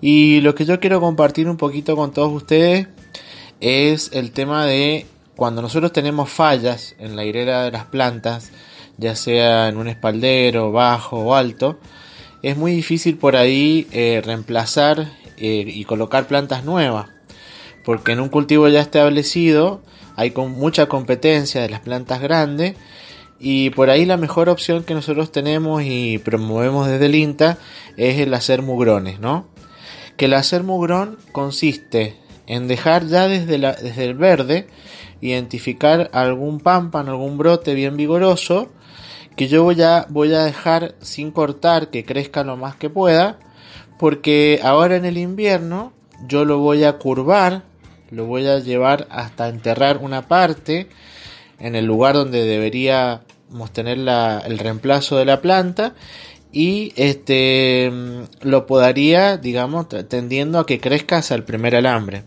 Y 0.00 0.40
lo 0.40 0.54
que 0.54 0.64
yo 0.64 0.80
quiero 0.80 0.98
compartir 0.98 1.46
un 1.46 1.58
poquito 1.58 1.94
con 1.94 2.14
todos 2.14 2.32
ustedes 2.32 2.86
es 3.60 4.08
el 4.14 4.32
tema 4.32 4.64
de 4.64 5.04
cuando 5.36 5.60
nosotros 5.60 5.92
tenemos 5.92 6.30
fallas 6.30 6.94
en 6.98 7.16
la 7.16 7.26
hilera 7.26 7.64
de 7.64 7.70
las 7.70 7.84
plantas, 7.84 8.50
ya 8.96 9.14
sea 9.14 9.68
en 9.68 9.76
un 9.76 9.88
espaldero, 9.88 10.72
bajo 10.72 11.18
o 11.18 11.34
alto, 11.34 11.78
es 12.42 12.56
muy 12.56 12.72
difícil 12.72 13.18
por 13.18 13.36
ahí 13.36 13.86
eh, 13.92 14.22
reemplazar 14.24 15.12
eh, 15.36 15.64
y 15.66 15.84
colocar 15.84 16.26
plantas 16.26 16.64
nuevas, 16.64 17.10
porque 17.84 18.12
en 18.12 18.20
un 18.20 18.30
cultivo 18.30 18.68
ya 18.68 18.80
establecido 18.80 19.82
hay 20.20 20.32
con 20.32 20.52
mucha 20.52 20.84
competencia 20.84 21.62
de 21.62 21.70
las 21.70 21.80
plantas 21.80 22.20
grandes 22.20 22.74
y 23.38 23.70
por 23.70 23.88
ahí 23.88 24.04
la 24.04 24.18
mejor 24.18 24.50
opción 24.50 24.84
que 24.84 24.92
nosotros 24.92 25.32
tenemos 25.32 25.82
y 25.82 26.18
promovemos 26.18 26.88
desde 26.88 27.06
el 27.06 27.14
INTA 27.14 27.56
es 27.96 28.20
el 28.20 28.34
hacer 28.34 28.60
mugrones, 28.60 29.18
¿no? 29.18 29.46
Que 30.18 30.26
el 30.26 30.34
hacer 30.34 30.62
mugrón 30.62 31.16
consiste 31.32 32.18
en 32.46 32.68
dejar 32.68 33.06
ya 33.06 33.28
desde, 33.28 33.54
el 34.04 34.14
verde 34.14 34.66
identificar 35.22 36.10
algún 36.12 36.60
pámpano, 36.60 37.12
algún 37.12 37.38
brote 37.38 37.72
bien 37.72 37.96
vigoroso 37.96 38.68
que 39.36 39.48
yo 39.48 39.64
voy 39.64 39.80
a 39.80 40.44
dejar 40.44 40.96
sin 41.00 41.30
cortar 41.30 41.88
que 41.88 42.04
crezca 42.04 42.44
lo 42.44 42.58
más 42.58 42.76
que 42.76 42.90
pueda 42.90 43.38
porque 43.98 44.60
ahora 44.62 44.96
en 44.96 45.06
el 45.06 45.16
invierno 45.16 45.94
yo 46.26 46.44
lo 46.44 46.58
voy 46.58 46.84
a 46.84 46.98
curvar 46.98 47.69
lo 48.10 48.26
voy 48.26 48.46
a 48.46 48.58
llevar 48.58 49.06
hasta 49.10 49.48
enterrar 49.48 49.98
una 49.98 50.28
parte 50.28 50.88
en 51.58 51.74
el 51.74 51.84
lugar 51.84 52.14
donde 52.14 52.44
deberíamos 52.44 53.72
tener 53.72 53.98
la, 53.98 54.42
el 54.44 54.58
reemplazo 54.58 55.16
de 55.16 55.24
la 55.24 55.40
planta 55.40 55.94
y 56.52 56.92
este 56.96 57.92
lo 58.40 58.66
podaría 58.66 59.36
digamos 59.36 59.88
tendiendo 60.08 60.58
a 60.58 60.66
que 60.66 60.80
crezca 60.80 61.18
hacia 61.18 61.36
el 61.36 61.44
primer 61.44 61.76
alambre. 61.76 62.24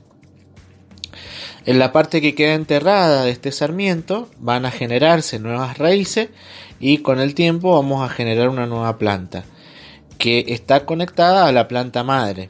En 1.66 1.80
la 1.80 1.94
parte 1.94 2.22
que 2.22 2.36
queda 2.36 2.56
enterrada 2.56 3.24
de 3.24 3.32
este 3.32 3.52
sarmiento 3.52 4.30
van 4.38 4.66
a 4.66 4.72
generarse 4.72 5.40
nuevas 5.40 5.78
raíces 5.78 6.30
y 6.80 7.00
con 7.00 7.20
el 7.20 7.36
tiempo 7.36 7.74
vamos 7.74 8.04
a 8.04 8.14
generar 8.14 8.50
una 8.50 8.66
nueva 8.66 8.98
planta 8.98 9.46
que 10.18 10.46
está 10.50 10.86
conectada 10.86 11.48
a 11.48 11.52
la 11.52 11.68
planta 11.68 12.04
madre 12.04 12.50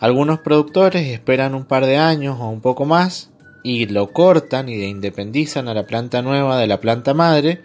algunos 0.00 0.40
productores 0.40 1.06
esperan 1.08 1.54
un 1.54 1.64
par 1.64 1.86
de 1.86 1.98
años 1.98 2.38
o 2.40 2.48
un 2.48 2.60
poco 2.60 2.86
más 2.86 3.30
y 3.62 3.86
lo 3.86 4.12
cortan 4.12 4.68
y 4.68 4.82
independizan 4.84 5.68
a 5.68 5.74
la 5.74 5.86
planta 5.86 6.22
nueva 6.22 6.58
de 6.58 6.66
la 6.66 6.80
planta 6.80 7.12
madre, 7.12 7.60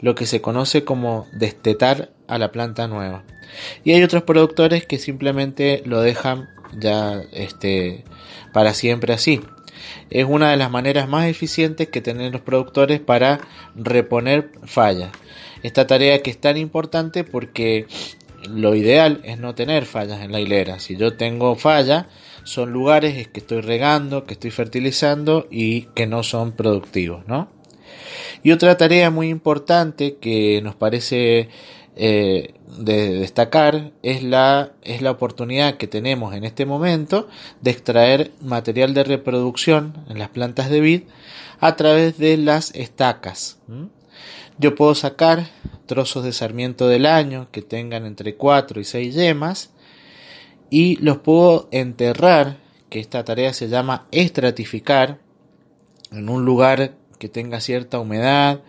lo 0.00 0.16
que 0.16 0.26
se 0.26 0.40
conoce 0.40 0.84
como 0.84 1.26
destetar 1.32 2.10
a 2.26 2.38
la 2.38 2.50
planta 2.50 2.88
nueva. 2.88 3.22
Y 3.84 3.92
hay 3.92 4.02
otros 4.02 4.24
productores 4.24 4.84
que 4.84 4.98
simplemente 4.98 5.82
lo 5.86 6.00
dejan 6.00 6.48
ya 6.78 7.22
este, 7.32 8.04
para 8.52 8.74
siempre 8.74 9.12
así. 9.12 9.40
Es 10.10 10.26
una 10.28 10.50
de 10.50 10.56
las 10.56 10.70
maneras 10.70 11.08
más 11.08 11.26
eficientes 11.26 11.88
que 11.88 12.00
tienen 12.00 12.32
los 12.32 12.40
productores 12.40 13.00
para 13.00 13.40
reponer 13.76 14.50
fallas. 14.64 15.10
Esta 15.62 15.86
tarea 15.86 16.22
que 16.22 16.30
es 16.30 16.40
tan 16.40 16.56
importante 16.56 17.22
porque 17.22 17.86
lo 18.48 18.74
ideal 18.74 19.20
es 19.24 19.38
no 19.38 19.54
tener 19.54 19.84
fallas 19.84 20.22
en 20.22 20.32
la 20.32 20.40
hilera. 20.40 20.78
Si 20.78 20.96
yo 20.96 21.16
tengo 21.16 21.56
falla, 21.56 22.08
son 22.44 22.72
lugares 22.72 23.28
que 23.28 23.40
estoy 23.40 23.60
regando, 23.60 24.24
que 24.24 24.34
estoy 24.34 24.50
fertilizando 24.50 25.46
y 25.50 25.82
que 25.94 26.06
no 26.06 26.22
son 26.22 26.52
productivos, 26.52 27.26
¿no? 27.26 27.48
Y 28.42 28.52
otra 28.52 28.76
tarea 28.76 29.10
muy 29.10 29.28
importante 29.28 30.16
que 30.16 30.62
nos 30.62 30.74
parece 30.74 31.48
eh, 31.96 32.54
de 32.78 33.18
destacar 33.18 33.92
es 34.02 34.22
la, 34.22 34.72
es 34.82 35.02
la 35.02 35.10
oportunidad 35.10 35.76
que 35.76 35.86
tenemos 35.86 36.34
en 36.34 36.44
este 36.44 36.64
momento 36.64 37.28
de 37.60 37.72
extraer 37.72 38.32
material 38.40 38.94
de 38.94 39.04
reproducción 39.04 40.04
en 40.08 40.18
las 40.18 40.30
plantas 40.30 40.70
de 40.70 40.80
vid 40.80 41.02
a 41.58 41.76
través 41.76 42.16
de 42.16 42.36
las 42.38 42.74
estacas. 42.74 43.58
Yo 44.60 44.74
puedo 44.74 44.94
sacar 44.94 45.46
trozos 45.86 46.22
de 46.22 46.34
sarmiento 46.34 46.86
del 46.86 47.06
año 47.06 47.48
que 47.50 47.62
tengan 47.62 48.04
entre 48.04 48.36
4 48.36 48.78
y 48.78 48.84
6 48.84 49.14
yemas 49.14 49.70
y 50.68 50.96
los 50.96 51.16
puedo 51.16 51.66
enterrar, 51.72 52.58
que 52.90 53.00
esta 53.00 53.24
tarea 53.24 53.54
se 53.54 53.70
llama 53.70 54.06
estratificar, 54.10 55.18
en 56.12 56.28
un 56.28 56.44
lugar 56.44 56.92
que 57.18 57.30
tenga 57.30 57.62
cierta 57.62 58.00
humedad, 58.00 58.60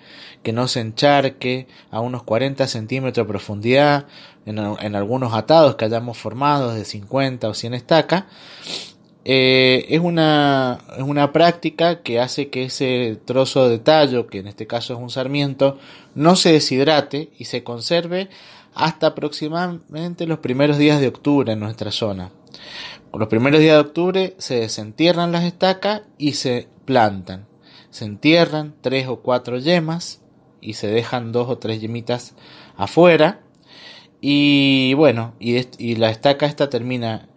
que 0.44 0.54
no 0.54 0.70
se 0.70 0.80
encharque 0.80 1.68
a 1.90 2.00
unos 2.00 2.24
40 2.24 2.68
centímetros 2.68 3.28
de 3.28 3.30
profundidad, 3.30 4.08
en, 4.46 4.96
algunos 4.96 5.34
atados 5.34 5.76
que 5.76 5.84
hayamos 5.84 6.18
formado 6.18 6.74
de 6.74 6.86
50 6.86 7.50
o 7.50 7.54
100 7.54 7.74
estacas. 7.74 8.24
Eh, 9.24 9.86
es, 9.90 10.00
una, 10.00 10.80
es 10.98 11.04
una 11.04 11.32
práctica 11.32 12.02
que 12.02 12.20
hace 12.20 12.50
que 12.50 12.64
ese 12.64 13.20
trozo 13.26 13.70
de 13.70 13.78
tallo, 13.78 14.28
que 14.28 14.40
en 14.40 14.48
este 14.48 14.66
caso 14.66 14.94
es 14.94 15.00
un 15.00 15.12
sarmiento, 15.12 15.78
no 16.16 16.36
se 16.36 16.54
deshidrate 16.54 17.30
y 17.38 17.46
se 17.46 17.64
conserve 17.64 18.30
hasta 18.74 19.08
aproximadamente 19.08 20.26
los 20.26 20.40
primeros 20.40 20.78
días 20.78 21.00
de 21.00 21.08
octubre 21.08 21.54
en 21.54 21.60
nuestra 21.60 21.92
zona. 21.92 22.32
Los 23.14 23.28
primeros 23.28 23.60
días 23.60 23.76
de 23.76 23.82
octubre 23.82 24.36
se 24.38 24.56
desentierran 24.62 25.32
las 25.32 25.44
estacas 25.44 26.04
y 26.18 26.34
se 26.34 26.70
plantan. 26.86 27.46
Se 27.90 28.06
entierran 28.06 28.74
tres 28.82 29.08
o 29.08 29.18
cuatro 29.18 29.58
yemas 29.58 30.22
y 30.62 30.74
se 30.74 30.88
dejan 30.88 31.32
dos 31.32 31.50
o 31.50 31.58
tres 31.58 31.82
yemitas 31.82 32.36
afuera. 32.78 33.42
Y 34.22 34.94
bueno, 34.94 35.34
y, 35.40 35.66
y 35.78 35.96
la 35.96 36.10
estaca 36.10 36.46
esta 36.46 36.70
termina 36.70 37.28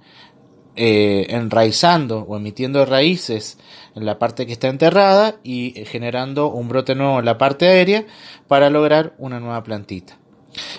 eh, 0.77 1.27
enraizando 1.29 2.21
o 2.21 2.37
emitiendo 2.37 2.85
raíces 2.85 3.59
en 3.95 4.05
la 4.05 4.19
parte 4.19 4.47
que 4.47 4.53
está 4.53 4.69
enterrada 4.69 5.37
y 5.45 5.85
generando 5.87 6.49
un 6.49 6.69
brote 6.69 6.95
nuevo 6.95 7.21
en 7.21 7.25
la 7.25 7.39
parte 7.39 7.69
aérea 7.69 8.07
para 8.49 8.71
lograr 8.71 9.15
una 9.19 9.41
nueva 9.41 9.63
plantita. 9.63 10.19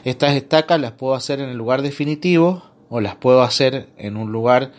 Estas 0.03 0.35
estacas 0.35 0.79
las 0.79 0.91
puedo 0.91 1.15
hacer 1.15 1.39
en 1.39 1.49
el 1.49 1.57
lugar 1.57 1.81
definitivo 1.81 2.63
o 2.89 3.01
las 3.01 3.15
puedo 3.15 3.41
hacer 3.41 3.87
en 3.97 4.17
un 4.17 4.31
lugar 4.31 4.71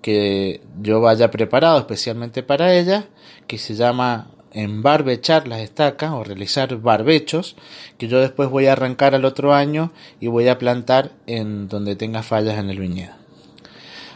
que 0.00 0.60
yo 0.80 1.00
vaya 1.00 1.30
preparado 1.30 1.78
especialmente 1.78 2.42
para 2.42 2.74
ellas, 2.74 3.04
que 3.46 3.58
se 3.58 3.74
llama 3.74 4.30
embarbechar 4.52 5.48
las 5.48 5.60
estacas 5.60 6.10
o 6.12 6.24
realizar 6.24 6.76
barbechos, 6.76 7.56
que 7.98 8.08
yo 8.08 8.20
después 8.20 8.50
voy 8.50 8.66
a 8.66 8.72
arrancar 8.72 9.14
al 9.14 9.24
otro 9.24 9.54
año 9.54 9.92
y 10.20 10.26
voy 10.26 10.48
a 10.48 10.58
plantar 10.58 11.12
en 11.26 11.68
donde 11.68 11.96
tenga 11.96 12.22
fallas 12.22 12.58
en 12.58 12.70
el 12.70 12.78
viñedo. 12.78 13.21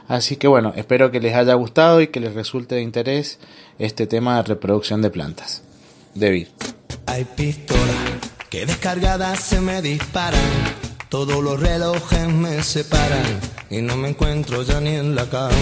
Así 0.08 0.36
que 0.36 0.46
bueno, 0.46 0.72
espero 0.76 1.10
que 1.10 1.20
les 1.20 1.34
haya 1.34 1.54
gustado 1.54 2.00
y 2.00 2.08
que 2.08 2.20
les 2.20 2.34
resulte 2.34 2.76
de 2.76 2.82
interés 2.82 3.38
este 3.78 4.06
tema 4.06 4.36
de 4.36 4.42
reproducción 4.44 5.02
de 5.02 5.10
plantas. 5.10 5.62
David. 6.14 6.48
Hay 7.06 7.24
pistolas 7.24 7.96
que 8.48 8.66
descargadas 8.66 9.40
se 9.40 9.60
me 9.60 9.82
disparan. 9.82 10.40
Todos 11.08 11.42
los 11.42 11.60
relojes 11.60 12.28
me 12.28 12.62
separan 12.62 13.40
y 13.70 13.82
no 13.82 13.96
me 13.96 14.10
encuentro 14.10 14.62
ya 14.62 14.80
ni 14.80 14.96
en 14.96 15.14
la 15.14 15.24
cama. 15.26 15.52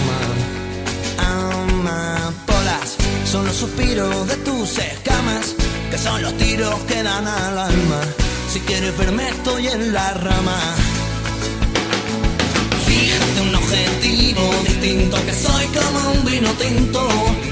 Amapolas 1.17 2.97
son 3.25 3.45
los 3.45 3.55
suspiros 3.55 4.27
de 4.27 4.35
tus 4.37 4.77
escamas, 4.77 5.55
que 5.89 5.97
son 5.97 6.21
los 6.21 6.35
tiros 6.37 6.75
que 6.81 7.03
dan 7.03 7.27
al 7.27 7.57
alma. 7.57 8.01
Si 8.49 8.59
quieres 8.61 8.97
verme 8.97 9.27
estoy 9.29 9.67
en 9.67 9.93
la 9.93 10.13
rama. 10.13 10.94
Fíjate 12.95 13.41
un 13.41 13.55
objetivo 13.55 14.41
distinto, 14.65 15.17
que 15.25 15.33
soy 15.33 15.65
como 15.77 16.11
un 16.11 16.25
vino 16.25 16.49
tinto, 16.53 17.01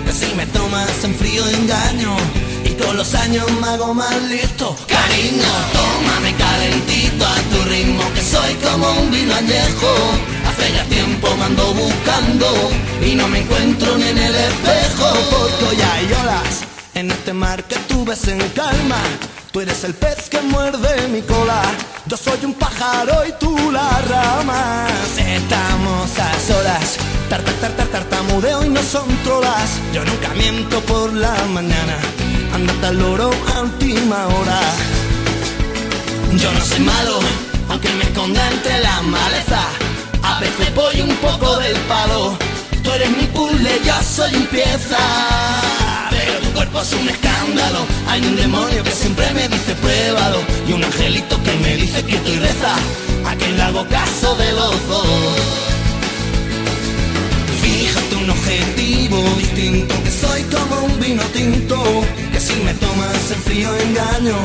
que 0.05 0.13
si 0.13 0.33
me 0.35 0.45
tomas 0.47 1.03
en 1.03 1.13
frío 1.15 1.45
engaño 1.49 2.15
y 2.63 2.69
con 2.81 2.95
los 2.95 3.13
años 3.13 3.45
me 3.59 3.67
hago 3.67 3.93
más 3.93 4.21
listo. 4.23 4.73
Cariño, 4.87 5.51
tómame 5.77 6.33
calentito 6.35 7.25
a 7.25 7.35
tu 7.51 7.69
ritmo, 7.69 8.03
que 8.15 8.23
soy 8.23 8.53
como 8.65 8.89
un 9.01 9.11
vino 9.11 9.35
añejo. 9.35 9.91
Hace 10.47 10.73
ya 10.73 10.85
tiempo 10.85 11.27
me 11.37 11.43
ando 11.43 11.73
buscando 11.73 12.47
y 13.05 13.15
no 13.15 13.27
me 13.27 13.39
encuentro 13.39 13.97
ni 13.97 14.07
en 14.07 14.17
el 14.17 14.35
espejo. 14.35 15.07
Porque 15.29 15.65
hoy 15.65 15.81
hay 15.81 16.05
olas 16.23 16.63
en 16.95 17.11
este 17.11 17.33
mar 17.33 17.65
que 17.65 17.75
tú 17.89 18.05
ves 18.05 18.27
en 18.29 18.39
calma. 18.55 19.01
Tú 19.53 19.61
eres 19.61 19.83
el 19.83 19.93
pez 19.93 20.31
que 20.31 20.41
muerde 20.41 21.07
mi 21.09 21.21
cola. 21.21 21.61
Yo 22.07 22.17
soy 22.17 22.43
un 22.43 22.55
pájaro 22.55 23.23
y 23.23 23.33
tú 23.33 23.55
la 23.71 24.01
rama. 24.09 24.87
Estamos 25.15 26.09
a 26.17 26.39
solas. 26.39 26.97
Tar, 27.29 27.39
tar, 27.43 27.53
tar, 27.61 27.71
tar, 27.73 27.87
tartamudeo 27.89 28.65
y 28.65 28.69
no 28.69 28.81
son 28.81 29.07
trolas. 29.23 29.79
Yo 29.93 30.03
nunca 30.05 30.29
miento 30.29 30.81
por 30.81 31.13
la 31.13 31.35
mañana. 31.53 31.97
Andate 32.51 32.87
al 32.87 32.97
loro 32.97 33.29
a 33.55 33.61
última 33.61 34.25
hora. 34.25 34.59
Yo 36.35 36.51
no 36.51 36.65
soy 36.65 36.79
malo, 36.79 37.19
aunque 37.69 37.89
me 37.89 38.05
esconda 38.05 38.41
entre 38.49 38.79
la 38.79 39.03
maleza. 39.03 39.61
A 40.23 40.39
veces 40.39 40.73
voy 40.73 40.99
un 40.99 41.15
poco 41.17 41.57
del 41.57 41.77
palo. 41.81 42.35
Tú 42.83 42.91
eres 42.91 43.11
mi 43.15 43.27
puzzle, 43.27 43.81
yo 43.85 43.93
soy 44.01 44.35
un 44.35 44.47
pieza. 44.47 44.97
Cuerpo 46.53 46.81
es 46.81 46.93
un 46.93 47.09
escándalo. 47.09 47.79
Hay 48.07 48.21
un 48.21 48.35
demonio 48.35 48.83
que 48.83 48.91
siempre 48.91 49.25
me 49.33 49.47
dice 49.47 49.75
pruébalo. 49.75 50.39
Y 50.67 50.73
un 50.73 50.83
angelito 50.83 51.41
que 51.43 51.53
me 51.63 51.75
dice 51.77 52.03
que 52.03 52.15
estoy 52.15 52.37
reza. 52.37 52.75
A 53.25 53.35
quien 53.35 53.57
le 53.57 53.63
hago 53.63 53.87
caso 53.87 54.35
de 54.35 54.51
los 54.51 54.87
dos. 54.87 55.63
Fíjate 57.61 58.15
un 58.15 58.29
objetivo 58.29 59.17
distinto, 59.37 59.95
que 60.03 60.11
soy 60.11 60.43
como 60.43 60.85
un 60.85 60.99
vino 60.99 61.23
tinto, 61.33 61.81
que 62.31 62.39
si 62.39 62.53
me 62.65 62.73
tomas 62.73 63.31
en 63.31 63.41
frío 63.41 63.69
engaño, 63.77 64.37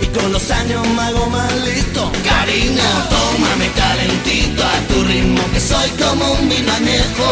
y 0.00 0.06
con 0.06 0.32
los 0.32 0.50
años 0.50 0.86
me 0.88 1.02
hago 1.02 1.26
más 1.26 1.52
listo. 1.66 2.10
Cariño, 2.24 2.82
tómame 3.10 3.70
calentito 3.76 4.62
a 4.64 4.76
tu 4.88 5.04
ritmo, 5.04 5.42
que 5.52 5.60
soy 5.60 5.90
como 6.02 6.32
un 6.32 6.48
vino 6.48 6.72
añejo. 6.72 7.28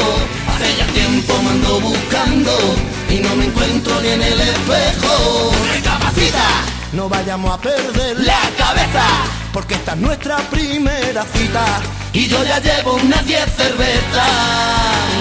Hace 0.60 0.76
ya 0.76 0.86
tiempo 0.92 1.32
me 1.42 1.50
ando 1.50 1.80
buscando, 1.80 2.50
y 3.08 3.14
no 3.20 3.34
me 3.36 3.46
encuentro 3.46 3.98
ni 4.02 4.08
en 4.08 4.22
el 4.22 4.40
espejo. 4.40 5.52
Recapacita, 5.72 6.48
no 6.92 7.08
vayamos 7.08 7.54
a 7.54 7.58
perder 7.58 8.20
la 8.20 8.40
cabeza, 8.58 9.04
porque 9.54 9.74
esta 9.74 9.92
es 9.92 9.98
nuestra 9.98 10.36
primera 10.50 11.24
cita. 11.34 11.64
Y 12.12 12.26
yo 12.26 12.44
ya 12.44 12.58
llevo 12.58 12.94
unas 12.94 13.24
10 13.26 13.40
cervezas. 13.56 14.28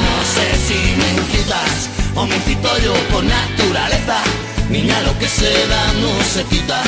No 0.03 0.25
sé 0.33 0.47
si 0.67 0.95
me 0.97 1.09
incitas 1.21 1.89
o 2.15 2.25
me 2.25 2.35
incito 2.35 2.77
yo 2.79 2.93
por 3.09 3.23
naturaleza. 3.23 4.21
Niña, 4.69 4.99
lo 5.01 5.17
que 5.19 5.29
se 5.29 5.67
da 5.67 5.93
no 5.93 6.21
se 6.23 6.43
quita. 6.45 6.81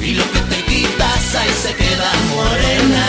Y 0.00 0.14
lo 0.14 0.24
que 0.32 0.40
te 0.40 0.62
quitas 0.64 1.34
ahí 1.34 1.50
se 1.62 1.74
queda 1.74 2.10
morena. 2.34 3.06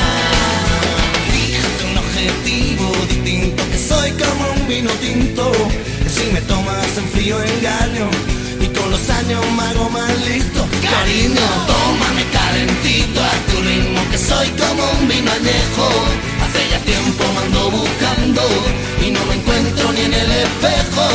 Fíjate 1.31 1.85
un 1.89 1.97
objetivo 1.97 2.91
distinto, 3.07 3.58
soy 3.79 4.11
como 4.11 4.43
un 4.53 4.67
vino 4.67 4.91
tinto. 4.99 5.51
Que 6.03 6.09
si 6.09 6.25
me 6.33 6.41
tomas 6.41 6.97
en 6.97 7.07
frío 7.09 7.41
engaño. 7.41 8.09
Y 8.61 8.67
con 8.67 8.91
los 8.91 9.09
años 9.09 9.41
me 9.55 9.63
hago 9.63 9.89
más 9.89 10.27
listo. 10.27 10.67
Cariño, 10.83 11.47
tómame 11.67 12.23
calentito 12.31 13.19
a 13.21 13.33
tu 13.49 13.61
ritmo, 13.61 14.01
que 14.11 14.17
soy 14.17 14.47
como 14.49 14.83
un 14.99 15.07
vino 15.07 15.31
añejo. 15.31 15.87
Hace 16.43 16.69
ya 16.71 16.79
tiempo 16.79 17.23
me 17.33 17.39
ando 17.45 17.71
buscando 17.71 18.41
y 19.05 19.11
no 19.11 19.23
me 19.25 19.35
encuentro 19.35 19.91
ni 19.93 20.01
en 20.01 20.13
el 20.13 20.31
espejo. 20.31 21.05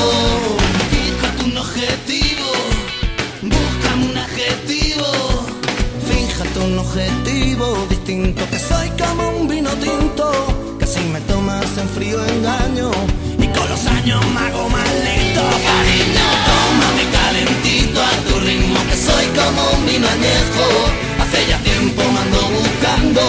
Fíjate 0.90 1.44
un 1.44 1.59
objetivo, 1.59 2.48
búscame 3.42 4.07
un 4.11 4.16
adjetivo. 4.16 5.07
Fíjate 6.09 6.59
un 6.61 6.79
objetivo 6.79 7.87
distinto, 7.90 8.48
que 8.50 8.59
soy 8.59 8.88
caballo 14.05 14.21
mago 14.33 14.69
maldito 14.69 15.43
Cariño, 15.64 16.27
tómame 16.47 17.05
calentito 17.11 18.03
a 18.03 18.12
tu 18.29 18.40
ritmo 18.40 18.81
Que 18.90 18.97
soy 18.97 19.27
como 19.27 19.71
un 19.71 19.87
vino 19.87 20.07
añejo. 20.07 20.67
Hace 21.21 21.47
ya 21.49 21.59
tiempo 21.59 22.03
me 22.12 22.21
ando 22.21 22.40
buscando 22.49 23.21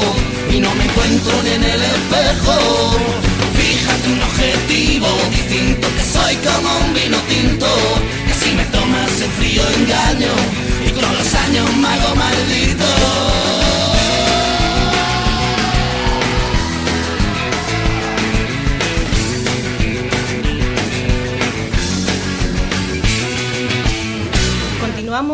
Y 0.51 0.59
no 0.59 0.73
me 0.75 0.83
encuentro 0.83 1.33
ni 1.43 1.51
en 1.51 1.63
el 1.63 1.81
espejo. 1.81 2.97
Fíjate 3.55 4.09
un 4.09 4.21
objetivo 4.21 5.07
distinto 5.31 5.87
Que 5.95 6.03
soy 6.03 6.35
como 6.37 6.69
un 6.85 6.93
vino 6.93 7.17
tinto. 7.29 7.67
Que 8.27 8.33
si 8.33 8.53
me 8.53 8.65
tomas 8.65 9.21
en 9.21 9.31
frío 9.31 9.63
engaño 9.77 10.33
Y 10.85 10.89
con 10.91 11.17
los 11.17 11.33
años 11.35 11.75
mago 11.77 12.15
maldito. 12.15 13.44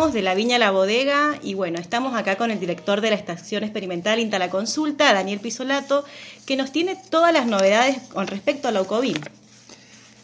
De 0.01 0.23
la 0.23 0.33
viña 0.33 0.57
la 0.57 0.71
bodega 0.71 1.37
y 1.43 1.53
bueno, 1.53 1.79
estamos 1.79 2.15
acá 2.15 2.35
con 2.35 2.49
el 2.49 2.59
director 2.59 3.01
de 3.01 3.11
la 3.11 3.15
estación 3.15 3.63
experimental 3.63 4.19
Inta 4.19 4.39
la 4.39 4.49
Consulta, 4.49 5.13
Daniel 5.13 5.39
Pisolato, 5.39 6.03
que 6.47 6.57
nos 6.57 6.71
tiene 6.71 6.97
todas 7.11 7.31
las 7.31 7.45
novedades 7.45 7.99
con 8.11 8.25
respecto 8.25 8.67
a 8.67 8.71
la 8.71 8.81
UCOVIN. 8.81 9.17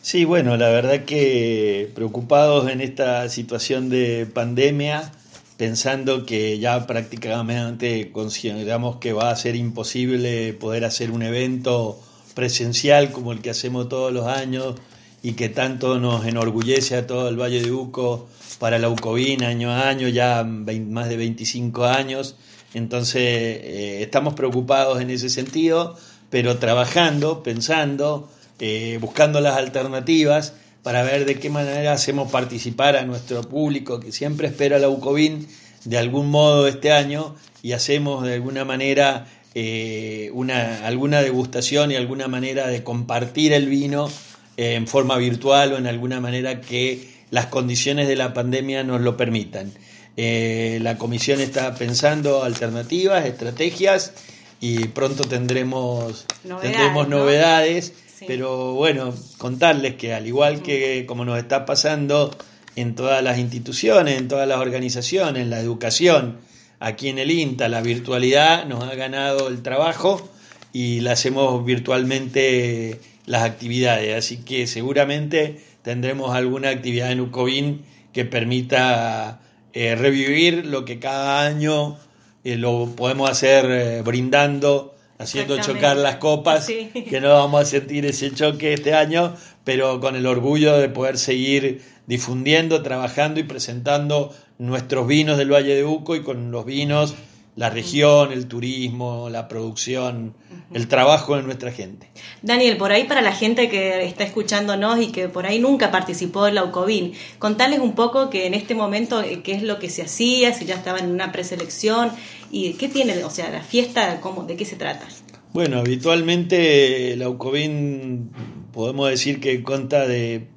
Sí, 0.01 0.25
bueno, 0.25 0.57
la 0.57 0.69
verdad 0.69 1.05
que 1.05 1.91
preocupados 1.93 2.71
en 2.71 2.81
esta 2.81 3.29
situación 3.29 3.87
de 3.87 4.25
pandemia, 4.25 5.11
pensando 5.57 6.25
que 6.25 6.57
ya 6.57 6.87
prácticamente 6.87 8.11
consideramos 8.11 8.95
que 8.97 9.13
va 9.13 9.29
a 9.29 9.35
ser 9.35 9.55
imposible 9.55 10.53
poder 10.53 10.85
hacer 10.85 11.11
un 11.11 11.21
evento 11.21 11.99
presencial 12.33 13.11
como 13.11 13.31
el 13.31 13.41
que 13.41 13.51
hacemos 13.51 13.87
todos 13.89 14.11
los 14.11 14.25
años 14.25 14.73
y 15.21 15.33
que 15.33 15.49
tanto 15.49 15.99
nos 15.99 16.25
enorgullece 16.25 16.95
a 16.95 17.05
todo 17.05 17.29
el 17.29 17.39
Valle 17.39 17.61
de 17.61 17.71
Uco 17.71 18.27
para 18.55 18.79
la 18.79 18.89
UCOVIN 18.89 19.43
año 19.43 19.71
a 19.71 19.89
año, 19.89 20.07
ya 20.07 20.43
más 20.43 21.09
de 21.09 21.17
25 21.17 21.85
años. 21.85 22.35
Entonces, 22.73 23.21
eh, 23.23 23.99
estamos 24.01 24.33
preocupados 24.33 25.01
en 25.01 25.09
ese 25.09 25.29
sentido, 25.29 25.95
pero 26.29 26.57
trabajando, 26.57 27.43
pensando, 27.43 28.29
eh, 28.59 28.97
buscando 29.01 29.39
las 29.41 29.57
alternativas 29.57 30.53
para 30.83 31.03
ver 31.03 31.25
de 31.25 31.35
qué 31.35 31.49
manera 31.49 31.93
hacemos 31.93 32.31
participar 32.31 32.95
a 32.95 33.05
nuestro 33.05 33.41
público 33.41 33.99
que 33.99 34.11
siempre 34.11 34.47
espera 34.47 34.79
la 34.79 34.89
UCOVIN 34.89 35.47
de 35.85 35.97
algún 35.97 36.29
modo 36.29 36.67
este 36.67 36.91
año 36.91 37.35
y 37.61 37.73
hacemos 37.73 38.25
de 38.25 38.35
alguna 38.35 38.65
manera 38.65 39.27
eh, 39.53 40.29
una, 40.33 40.85
alguna 40.85 41.21
degustación 41.21 41.91
y 41.91 41.95
alguna 41.95 42.27
manera 42.27 42.67
de 42.67 42.83
compartir 42.83 43.53
el 43.53 43.67
vino 43.67 44.09
en 44.55 44.87
forma 44.87 45.17
virtual 45.17 45.73
o 45.73 45.77
en 45.77 45.87
alguna 45.87 46.19
manera 46.19 46.61
que 46.61 47.16
las 47.29 47.47
condiciones 47.47 48.07
de 48.07 48.15
la 48.15 48.33
pandemia 48.33 48.83
nos 48.83 49.01
lo 49.01 49.17
permitan. 49.17 49.71
Eh, 50.15 50.79
la 50.81 50.97
comisión 50.97 51.39
está 51.41 51.75
pensando 51.75 52.43
alternativas, 52.43 53.25
estrategias 53.25 54.13
y 54.59 54.87
pronto 54.87 55.23
tendremos 55.25 56.25
Novedades, 56.43 56.71
tendremos 56.71 57.07
¿no? 57.07 57.17
novedades, 57.17 57.93
Sí. 58.17 58.25
pero 58.27 58.73
bueno, 58.73 59.13
contarles 59.37 59.93
que 59.93 60.15
al 60.15 60.25
igual 60.25 60.63
que 60.63 61.05
como 61.05 61.23
nos 61.23 61.37
está 61.37 61.65
pasando 61.67 62.35
en 62.75 62.95
todas 62.95 63.23
las 63.23 63.37
instituciones, 63.37 64.17
en 64.17 64.27
todas 64.27 64.47
las 64.47 64.57
organizaciones, 64.57 65.43
en 65.43 65.51
la 65.51 65.59
educación, 65.59 66.37
aquí 66.79 67.09
en 67.09 67.19
el 67.19 67.29
INTA, 67.29 67.69
la 67.69 67.81
virtualidad 67.81 68.65
nos 68.65 68.83
ha 68.83 68.95
ganado 68.95 69.49
el 69.49 69.61
trabajo 69.61 70.27
y 70.73 71.01
la 71.01 71.11
hacemos 71.11 71.63
virtualmente 71.63 72.99
las 73.27 73.43
actividades, 73.43 74.15
así 74.17 74.37
que 74.37 74.65
seguramente 74.65 75.61
tendremos 75.87 76.35
alguna 76.35 76.67
actividad 76.67 77.13
en 77.13 77.21
UCOVIN 77.21 77.85
que 78.11 78.25
permita 78.25 79.39
eh, 79.71 79.95
revivir 79.95 80.65
lo 80.65 80.83
que 80.83 80.99
cada 80.99 81.45
año 81.45 81.97
eh, 82.43 82.57
lo 82.57 82.87
podemos 82.93 83.29
hacer 83.29 83.65
eh, 83.71 84.01
brindando, 84.01 84.95
haciendo 85.17 85.57
chocar 85.61 85.95
las 85.95 86.17
copas, 86.17 86.65
Sí. 86.65 86.89
que 87.09 87.21
no 87.21 87.29
vamos 87.29 87.61
a 87.61 87.65
sentir 87.65 88.05
ese 88.05 88.33
choque 88.33 88.73
este 88.73 88.93
año, 88.95 89.33
pero 89.63 90.01
con 90.01 90.17
el 90.17 90.25
orgullo 90.25 90.77
de 90.77 90.89
poder 90.89 91.17
seguir 91.17 91.81
difundiendo, 92.05 92.81
trabajando 92.83 93.39
y 93.39 93.43
presentando 93.43 94.35
nuestros 94.57 95.07
vinos 95.07 95.37
del 95.37 95.53
Valle 95.53 95.73
de 95.73 95.85
Uco 95.85 96.17
y 96.17 96.21
con 96.21 96.51
los 96.51 96.65
vinos, 96.65 97.15
la 97.57 97.71
región, 97.71 98.31
el 98.31 98.47
turismo, 98.47 99.29
la 99.31 99.47
producción, 99.47 100.35
el 100.71 100.87
trabajo 100.87 101.35
de 101.35 101.41
nuestra 101.41 101.71
gente. 101.71 102.07
Daniel, 102.43 102.77
por 102.77 102.91
ahí 102.91 103.05
para 103.05 103.21
la 103.21 103.31
gente 103.31 103.67
que 103.67 104.05
está 104.05 104.23
escuchándonos 104.23 105.01
y 105.01 105.07
que 105.07 105.27
por 105.27 105.47
ahí 105.47 105.59
nunca 105.59 105.89
participó 105.89 106.47
en 106.47 106.53
la 106.53 106.63
UCOVIN, 106.63 107.13
contarles 107.39 107.79
un 107.79 107.95
poco 107.95 108.29
que 108.29 108.45
en 108.45 108.53
este 108.53 108.75
momento 108.75 109.23
eh, 109.23 109.41
qué 109.41 109.53
es 109.53 109.63
lo 109.63 109.79
que 109.79 109.89
se 109.89 110.03
hacía, 110.03 110.53
si 110.53 110.65
ya 110.65 110.75
estaban 110.75 111.05
en 111.05 111.11
una 111.11 111.31
preselección 111.31 112.11
y 112.51 112.73
qué 112.73 112.89
tiene, 112.89 113.23
o 113.23 113.31
sea, 113.31 113.49
la 113.49 113.63
fiesta, 113.63 114.21
cómo, 114.21 114.43
de 114.43 114.55
qué 114.55 114.63
se 114.63 114.75
trata. 114.75 115.07
Bueno, 115.51 115.79
habitualmente 115.79 117.15
la 117.17 117.27
UCOVIN 117.27 118.29
podemos 118.71 119.09
decir 119.09 119.39
que 119.39 119.63
consta 119.63 120.05
de 120.05 120.47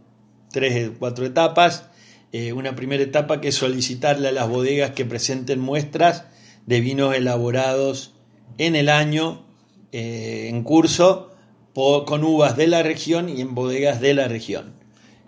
tres, 0.52 0.90
cuatro 0.98 1.24
etapas. 1.24 1.86
Eh, 2.32 2.52
una 2.52 2.76
primera 2.76 3.02
etapa 3.02 3.40
que 3.40 3.48
es 3.48 3.54
solicitarle 3.54 4.28
a 4.28 4.32
las 4.32 4.50
bodegas 4.50 4.90
que 4.90 5.06
presenten 5.06 5.60
muestras 5.60 6.26
de 6.66 6.81
vinos 6.81 7.14
elaborados 7.14 8.12
en 8.59 8.77
el 8.77 8.88
año 8.88 9.44
eh, 9.92 10.49
en 10.49 10.62
curso 10.62 11.31
con 11.75 12.25
uvas 12.25 12.57
de 12.57 12.66
la 12.66 12.83
región 12.83 13.29
y 13.29 13.40
en 13.40 13.55
bodegas 13.55 14.01
de 14.01 14.14
la 14.14 14.29
región. 14.29 14.75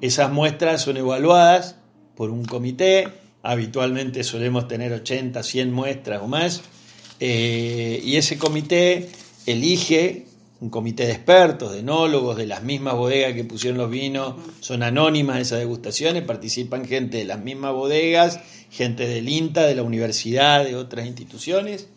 Esas 0.00 0.30
muestras 0.30 0.82
son 0.82 0.96
evaluadas 0.96 1.76
por 2.16 2.30
un 2.30 2.44
comité, 2.44 3.08
habitualmente 3.42 4.22
solemos 4.24 4.68
tener 4.68 4.92
80, 4.92 5.42
100 5.42 5.72
muestras 5.72 6.22
o 6.22 6.28
más, 6.28 6.62
eh, 7.20 8.00
y 8.04 8.16
ese 8.16 8.36
comité 8.36 9.08
elige 9.46 10.26
un 10.62 10.70
comité 10.70 11.06
de 11.06 11.12
expertos, 11.12 11.72
de 11.72 11.80
enólogos, 11.80 12.36
de 12.36 12.46
las 12.46 12.62
mismas 12.62 12.94
bodegas 12.94 13.34
que 13.34 13.42
pusieron 13.42 13.78
los 13.78 13.90
vinos, 13.90 14.36
son 14.60 14.84
anónimas 14.84 15.40
esas 15.40 15.58
degustaciones, 15.58 16.22
participan 16.22 16.86
gente 16.86 17.18
de 17.18 17.24
las 17.24 17.40
mismas 17.40 17.72
bodegas, 17.72 18.38
gente 18.70 19.08
del 19.08 19.28
INTA, 19.28 19.66
de 19.66 19.74
la 19.74 19.82
universidad, 19.82 20.64
de 20.64 20.76
otras 20.76 21.04
instituciones. 21.04 21.88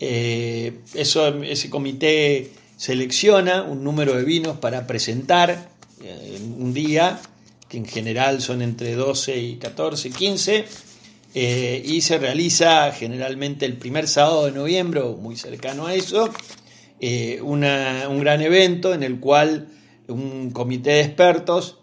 Eh, 0.00 0.78
eso, 0.94 1.28
ese 1.42 1.68
comité 1.68 2.50
selecciona 2.78 3.62
un 3.62 3.84
número 3.84 4.14
de 4.14 4.24
vinos 4.24 4.56
para 4.56 4.86
presentar 4.86 5.68
eh, 6.02 6.38
en 6.38 6.62
un 6.62 6.72
día, 6.72 7.20
que 7.68 7.76
en 7.76 7.84
general 7.84 8.40
son 8.40 8.62
entre 8.62 8.94
12 8.94 9.38
y 9.38 9.56
14, 9.56 10.08
15, 10.08 10.64
eh, 11.34 11.82
y 11.84 12.00
se 12.00 12.16
realiza 12.16 12.90
generalmente 12.92 13.66
el 13.66 13.76
primer 13.76 14.08
sábado 14.08 14.46
de 14.46 14.52
noviembre, 14.52 15.02
muy 15.02 15.36
cercano 15.36 15.86
a 15.86 15.94
eso, 15.94 16.30
eh, 17.00 17.40
un 17.42 17.60
gran 17.60 18.42
evento 18.42 18.94
en 18.94 19.02
el 19.02 19.20
cual 19.20 19.68
un 20.08 20.50
comité 20.50 20.90
de 20.90 21.00
expertos 21.02 21.78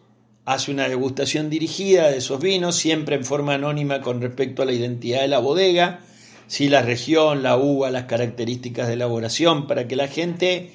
hace 0.46 0.72
una 0.72 0.90
degustación 0.90 1.50
dirigida 1.50 2.10
de 2.10 2.18
esos 2.18 2.42
vinos, 2.42 2.76
siempre 2.76 3.16
en 3.16 3.24
forma 3.24 3.54
anónima 3.54 4.02
con 4.02 4.22
respecto 4.22 4.62
a 4.62 4.66
la 4.66 4.74
identidad 4.74 5.22
de 5.22 5.28
la 5.28 5.40
bodega, 5.40 6.02
si 6.48 6.68
la 6.68 6.82
región, 6.82 7.44
la 7.44 7.58
uva, 7.58 7.90
las 7.92 8.06
características 8.06 8.88
de 8.88 8.94
elaboración, 8.94 9.68
para 9.68 9.88
que 9.88 9.96
la 9.96 10.08
gente, 10.08 10.72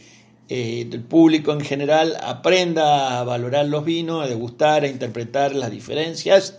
eh, 0.49 0.89
el 0.91 1.03
público 1.03 1.53
en 1.53 1.61
general, 1.61 2.17
aprenda 2.23 3.21
a 3.21 3.25
valorar 3.25 3.67
los 3.67 3.85
vinos, 3.85 4.25
a 4.25 4.29
degustar, 4.29 4.85
a 4.85 4.89
interpretar 4.89 5.55
las 5.55 5.71
diferencias. 5.71 6.59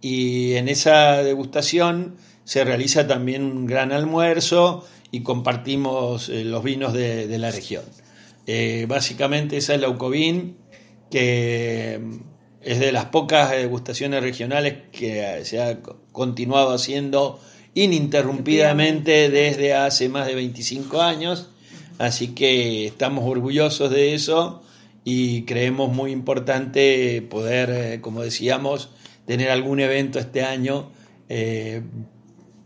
Y 0.00 0.54
en 0.54 0.68
esa 0.68 1.22
degustación 1.22 2.16
se 2.44 2.64
realiza 2.64 3.06
también 3.06 3.44
un 3.44 3.66
gran 3.66 3.92
almuerzo 3.92 4.84
y 5.10 5.22
compartimos 5.22 6.28
eh, 6.28 6.44
los 6.44 6.62
vinos 6.62 6.92
de, 6.92 7.26
de 7.26 7.38
la 7.38 7.50
región. 7.50 7.84
Eh, 8.46 8.86
básicamente 8.88 9.56
esa 9.56 9.74
es 9.74 9.80
la 9.80 9.88
UCOVIN, 9.88 10.56
que 11.10 12.00
mm, 12.02 12.16
es 12.62 12.80
de 12.80 12.92
las 12.92 13.06
pocas 13.06 13.50
degustaciones 13.50 14.22
regionales 14.22 14.74
que 14.92 15.20
eh, 15.38 15.44
se 15.44 15.60
ha 15.62 15.80
co- 15.80 15.96
continuado 16.12 16.72
haciendo 16.74 17.40
ininterrumpidamente 17.74 19.30
desde 19.30 19.74
hace 19.74 20.08
más 20.08 20.26
de 20.26 20.34
25 20.34 21.00
años. 21.02 21.48
Así 21.98 22.28
que 22.28 22.86
estamos 22.86 23.24
orgullosos 23.28 23.90
de 23.90 24.14
eso 24.14 24.62
y 25.04 25.42
creemos 25.42 25.92
muy 25.92 26.12
importante 26.12 27.22
poder, 27.22 27.70
eh, 27.70 28.00
como 28.00 28.22
decíamos, 28.22 28.90
tener 29.26 29.50
algún 29.50 29.80
evento 29.80 30.18
este 30.18 30.42
año 30.42 30.90
eh, 31.28 31.82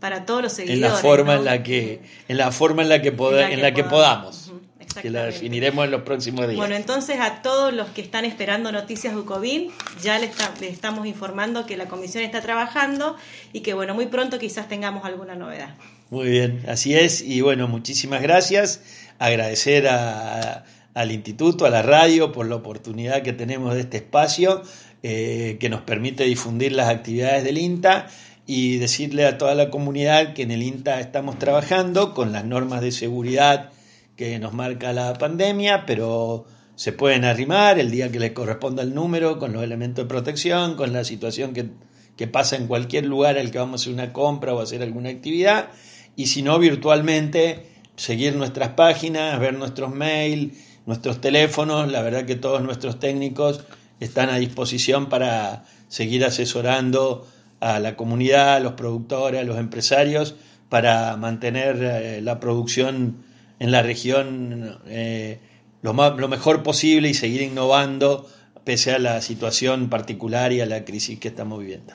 Para 0.03 0.25
todos 0.25 0.41
los 0.41 0.59
en 0.59 0.67
seguidores. 0.67 0.91
la 0.95 0.97
forma 0.99 1.33
¿no? 1.35 1.39
en 1.39 1.45
la 1.45 1.63
que 1.63 2.01
en 2.27 2.37
la 2.37 2.51
forma 2.51 2.81
en 2.81 2.89
la 2.89 3.01
que 3.01 3.13
poda- 3.13 3.49
en 3.49 3.61
la 3.61 3.73
que 3.73 3.85
podamos, 3.85 4.49
Ujú, 4.49 4.59
que 5.01 5.09
la 5.09 5.23
definiremos 5.23 5.85
en 5.85 5.91
los 5.91 6.01
próximos 6.01 6.45
días. 6.45 6.57
Bueno, 6.57 6.75
entonces 6.75 7.21
a 7.21 7.41
todos 7.41 7.71
los 7.73 7.87
que 7.91 8.01
están 8.01 8.25
esperando 8.25 8.73
noticias 8.73 9.13
de 9.13 9.21
UCOVIN, 9.21 9.69
ya 10.01 10.19
les, 10.19 10.31
está- 10.31 10.51
les 10.59 10.73
estamos 10.73 11.07
informando 11.07 11.65
que 11.65 11.77
la 11.77 11.85
comisión 11.85 12.21
está 12.25 12.41
trabajando 12.41 13.15
y 13.53 13.61
que 13.61 13.73
bueno, 13.73 13.95
muy 13.95 14.07
pronto 14.07 14.39
quizás 14.39 14.67
tengamos 14.67 15.05
alguna 15.05 15.35
novedad. 15.35 15.69
Muy 16.09 16.27
bien, 16.27 16.63
así 16.67 16.93
es. 16.95 17.21
Y 17.21 17.39
bueno, 17.39 17.69
muchísimas 17.69 18.21
gracias. 18.21 18.81
Agradecer 19.19 19.87
a- 19.87 20.65
al 20.93 21.11
instituto, 21.13 21.65
a 21.65 21.69
la 21.69 21.81
radio, 21.81 22.33
por 22.33 22.45
la 22.45 22.55
oportunidad 22.55 23.21
que 23.23 23.31
tenemos 23.31 23.73
de 23.73 23.79
este 23.79 23.97
espacio 23.97 24.61
eh, 25.01 25.57
que 25.59 25.69
nos 25.69 25.81
permite 25.81 26.23
difundir 26.25 26.71
las 26.73 26.87
actividades 26.89 27.43
del 27.43 27.57
INTA 27.57 28.07
y 28.45 28.77
decirle 28.77 29.25
a 29.25 29.37
toda 29.37 29.55
la 29.55 29.69
comunidad 29.69 30.33
que 30.33 30.43
en 30.43 30.51
el 30.51 30.63
INTA 30.63 30.99
estamos 30.99 31.39
trabajando 31.39 32.13
con 32.13 32.31
las 32.31 32.45
normas 32.45 32.81
de 32.81 32.91
seguridad 32.91 33.71
que 34.15 34.37
nos 34.39 34.53
marca 34.53 34.93
la 34.93 35.13
pandemia, 35.13 35.85
pero 35.85 36.45
se 36.75 36.91
pueden 36.91 37.23
arrimar 37.25 37.79
el 37.79 37.91
día 37.91 38.11
que 38.11 38.19
les 38.19 38.31
corresponda 38.31 38.83
el 38.83 38.93
número, 38.93 39.39
con 39.39 39.53
los 39.53 39.63
elementos 39.63 40.05
de 40.05 40.09
protección, 40.09 40.75
con 40.75 40.91
la 40.91 41.03
situación 41.03 41.53
que, 41.53 41.69
que 42.17 42.27
pasa 42.27 42.55
en 42.55 42.67
cualquier 42.67 43.05
lugar 43.05 43.37
al 43.37 43.51
que 43.51 43.59
vamos 43.59 43.81
a 43.81 43.83
hacer 43.83 43.93
una 43.93 44.13
compra 44.13 44.53
o 44.53 44.59
hacer 44.59 44.81
alguna 44.81 45.09
actividad, 45.09 45.69
y 46.15 46.27
si 46.27 46.41
no, 46.41 46.59
virtualmente, 46.59 47.67
seguir 47.95 48.35
nuestras 48.35 48.69
páginas, 48.69 49.39
ver 49.39 49.53
nuestros 49.53 49.93
mails, 49.93 50.57
nuestros 50.85 51.21
teléfonos, 51.21 51.91
la 51.91 52.01
verdad 52.01 52.25
que 52.25 52.35
todos 52.35 52.61
nuestros 52.61 52.99
técnicos 52.99 53.63
están 53.99 54.29
a 54.29 54.37
disposición 54.37 55.09
para 55.09 55.65
seguir 55.87 56.25
asesorando 56.25 57.25
a 57.63 57.79
la 57.79 57.95
comunidad, 57.95 58.55
a 58.55 58.59
los 58.59 58.73
productores, 58.73 59.41
a 59.41 59.43
los 59.43 59.57
empresarios, 59.57 60.35
para 60.69 61.15
mantener 61.17 61.77
eh, 61.81 62.21
la 62.21 62.39
producción 62.39 63.17
en 63.59 63.71
la 63.71 63.81
región 63.81 64.79
eh, 64.87 65.39
lo, 65.81 65.93
ma- 65.93 66.09
lo 66.09 66.27
mejor 66.27 66.63
posible 66.63 67.09
y 67.09 67.13
seguir 67.13 67.41
innovando 67.41 68.27
pese 68.63 68.91
a 68.93 68.99
la 68.99 69.21
situación 69.21 69.89
particular 69.89 70.51
y 70.51 70.61
a 70.61 70.65
la 70.65 70.83
crisis 70.85 71.19
que 71.19 71.27
estamos 71.27 71.59
viviendo. 71.59 71.93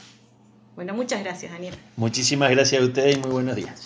Bueno, 0.77 0.95
muchas 0.95 1.23
gracias, 1.25 1.51
Daniel. 1.53 1.75
Muchísimas 1.97 2.51
gracias 2.51 2.81
a 2.83 2.85
ustedes 2.85 3.17
y 3.17 3.21
muy 3.21 3.31
buenos 3.31 3.57
días. 3.57 3.83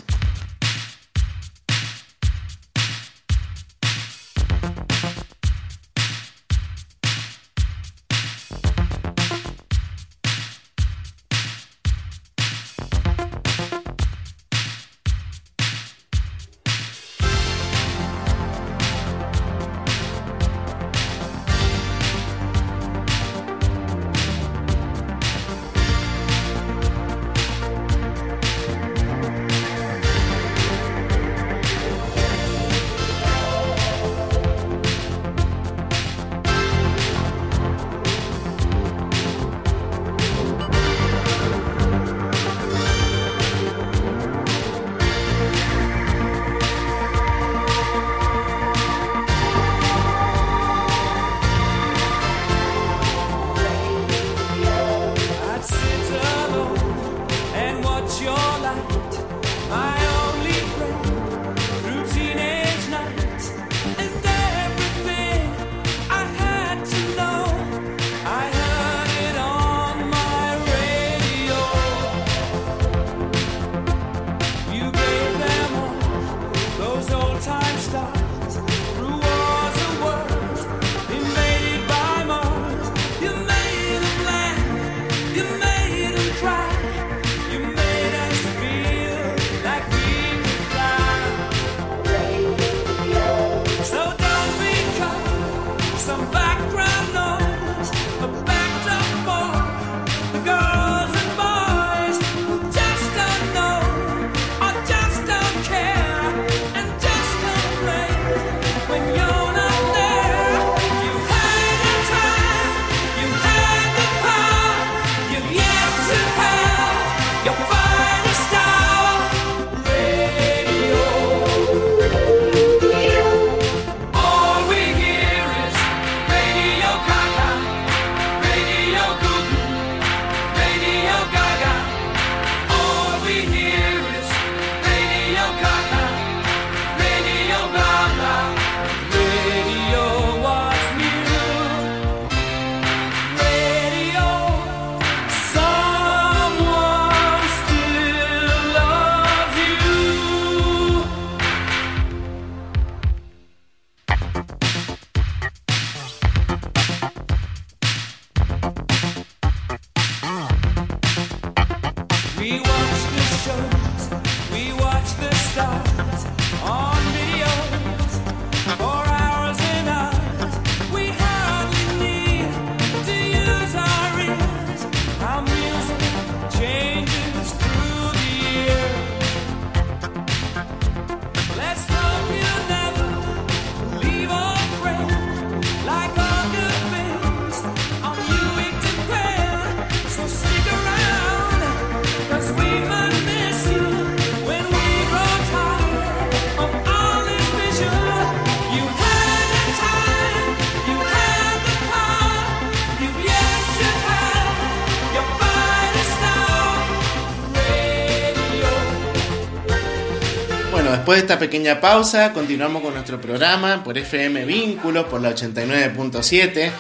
Después 211.12 211.28
de 211.28 211.34
esta 211.34 211.38
pequeña 211.38 211.78
pausa, 211.78 212.32
continuamos 212.32 212.80
con 212.80 212.94
nuestro 212.94 213.20
programa 213.20 213.84
por 213.84 213.98
FM 213.98 214.46
Vínculos, 214.46 215.04
por 215.06 215.20
la 215.20 215.34
89.7. 215.34 216.70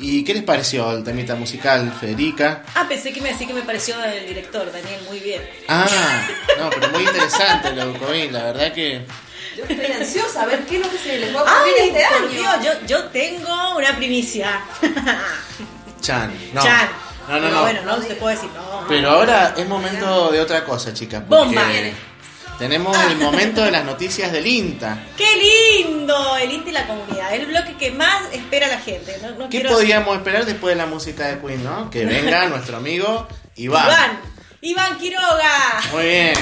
¿Y 0.00 0.24
qué 0.24 0.32
les 0.32 0.42
pareció 0.44 0.90
el 0.92 1.04
temita 1.04 1.34
musical, 1.34 1.92
Federica? 2.00 2.62
Ah, 2.74 2.86
pensé 2.88 3.12
que 3.12 3.20
me 3.20 3.28
decía 3.28 3.46
que 3.46 3.52
me 3.52 3.60
pareció 3.60 4.02
el 4.02 4.26
director, 4.26 4.72
Daniel, 4.72 5.02
muy 5.06 5.18
bien. 5.20 5.42
Ah, 5.68 5.86
no, 6.58 6.70
pero 6.70 6.88
muy 6.88 7.02
interesante 7.02 7.72
lo 7.72 7.92
Covín, 7.98 8.32
la 8.32 8.44
verdad 8.44 8.72
que... 8.72 9.04
Yo 9.58 9.64
estoy 9.64 9.92
ansiosa 9.92 10.42
a 10.42 10.46
ver 10.46 10.64
qué 10.64 10.76
es 10.76 10.86
lo 10.86 10.90
que 10.90 10.96
se 10.98 11.18
les 11.18 11.34
va 11.34 11.40
a 11.40 11.42
ocurrir 11.42 11.74
Ay, 11.82 11.88
este 11.88 12.04
año. 12.04 12.28
Dios, 12.28 12.56
yo, 12.64 12.86
yo 12.86 13.04
tengo 13.10 13.76
una 13.76 13.94
primicia. 13.94 14.62
Chan, 16.00 16.32
no. 16.54 16.62
Chan. 16.62 16.88
No, 17.28 17.34
no, 17.34 17.40
Pero 17.42 17.54
no. 17.54 17.60
Bueno, 17.60 17.82
no 17.82 18.02
se 18.02 18.14
puede 18.14 18.36
decir 18.36 18.50
no. 18.54 18.84
Pero 18.88 19.10
ahora 19.10 19.54
es 19.56 19.68
momento 19.68 20.32
de 20.32 20.40
otra 20.40 20.64
cosa, 20.64 20.92
chicas. 20.94 21.22
porque 21.28 21.44
Bomba. 21.44 21.62
Tenemos 22.58 22.96
el 23.10 23.18
momento 23.18 23.62
de 23.64 23.70
las 23.72 23.84
noticias 23.84 24.30
del 24.30 24.46
INTA. 24.46 25.04
¡Qué 25.16 25.84
lindo! 25.84 26.36
El 26.36 26.52
INTE 26.52 26.70
y 26.70 26.72
la 26.72 26.86
comunidad. 26.86 27.34
El 27.34 27.46
bloque 27.46 27.74
que 27.76 27.90
más 27.90 28.22
espera 28.32 28.68
la 28.68 28.78
gente. 28.78 29.16
No, 29.22 29.30
no 29.32 29.48
¿Qué 29.48 29.60
quiero- 29.60 29.70
podíamos 29.74 30.16
esperar 30.16 30.44
después 30.46 30.74
de 30.74 30.76
la 30.76 30.86
música 30.86 31.26
de 31.26 31.40
Queen, 31.40 31.64
no? 31.64 31.90
Que 31.90 32.04
venga 32.06 32.48
nuestro 32.48 32.76
amigo 32.76 33.26
Iván. 33.56 33.84
Iván. 33.86 34.20
Iván 34.60 34.98
Quiroga. 34.98 35.80
Muy 35.92 36.02
bien. 36.04 36.34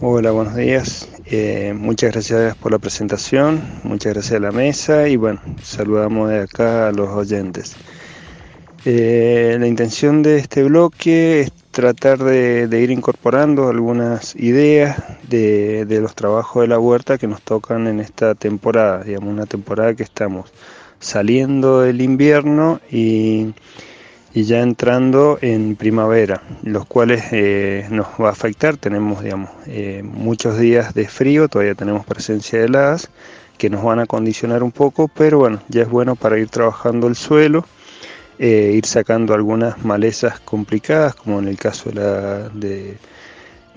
Hola, 0.00 0.30
buenos 0.30 0.54
días. 0.56 1.08
Eh, 1.26 1.74
muchas 1.76 2.12
gracias 2.12 2.56
por 2.56 2.72
la 2.72 2.78
presentación, 2.78 3.80
muchas 3.82 4.14
gracias 4.14 4.36
a 4.36 4.40
la 4.40 4.50
mesa 4.50 5.08
y 5.08 5.16
bueno, 5.16 5.42
saludamos 5.62 6.30
de 6.30 6.40
acá 6.44 6.88
a 6.88 6.92
los 6.92 7.10
oyentes. 7.10 7.76
Eh, 8.84 9.56
la 9.58 9.66
intención 9.66 10.22
de 10.22 10.38
este 10.38 10.62
bloque 10.62 11.40
es 11.40 11.52
tratar 11.72 12.18
de, 12.18 12.68
ir 12.80 12.90
incorporando 12.90 13.68
algunas 13.68 14.36
ideas 14.36 15.02
de, 15.28 15.86
los 16.00 16.14
trabajos 16.14 16.62
de 16.62 16.68
la 16.68 16.78
huerta 16.78 17.18
que 17.18 17.26
nos 17.26 17.42
tocan 17.42 17.86
en 17.86 18.00
esta 18.00 18.34
temporada, 18.34 19.02
digamos, 19.02 19.30
una 19.32 19.46
temporada 19.46 19.94
que 19.94 20.04
estamos 20.04 20.52
saliendo 21.00 21.80
del 21.80 22.00
invierno 22.00 22.80
y, 22.90 23.52
y 24.32 24.44
ya 24.44 24.60
entrando 24.60 25.38
en 25.40 25.76
primavera, 25.76 26.42
los 26.62 26.86
cuales 26.86 27.24
eh, 27.32 27.86
nos 27.90 28.06
va 28.20 28.28
a 28.28 28.32
afectar. 28.32 28.76
Tenemos, 28.76 29.22
digamos, 29.22 29.50
eh, 29.66 30.02
muchos 30.04 30.58
días 30.58 30.94
de 30.94 31.08
frío, 31.08 31.48
todavía 31.48 31.74
tenemos 31.74 32.06
presencia 32.06 32.58
de 32.60 32.66
heladas 32.66 33.10
que 33.58 33.70
nos 33.70 33.82
van 33.82 33.98
a 33.98 34.06
condicionar 34.06 34.62
un 34.62 34.70
poco, 34.70 35.08
pero 35.08 35.38
bueno, 35.40 35.60
ya 35.68 35.82
es 35.82 35.88
bueno 35.88 36.14
para 36.14 36.38
ir 36.38 36.48
trabajando 36.48 37.08
el 37.08 37.16
suelo, 37.16 37.64
eh, 38.38 38.72
ir 38.76 38.86
sacando 38.86 39.34
algunas 39.34 39.84
malezas 39.84 40.38
complicadas, 40.40 41.16
como 41.16 41.40
en 41.40 41.48
el 41.48 41.56
caso 41.56 41.90
de, 41.90 42.96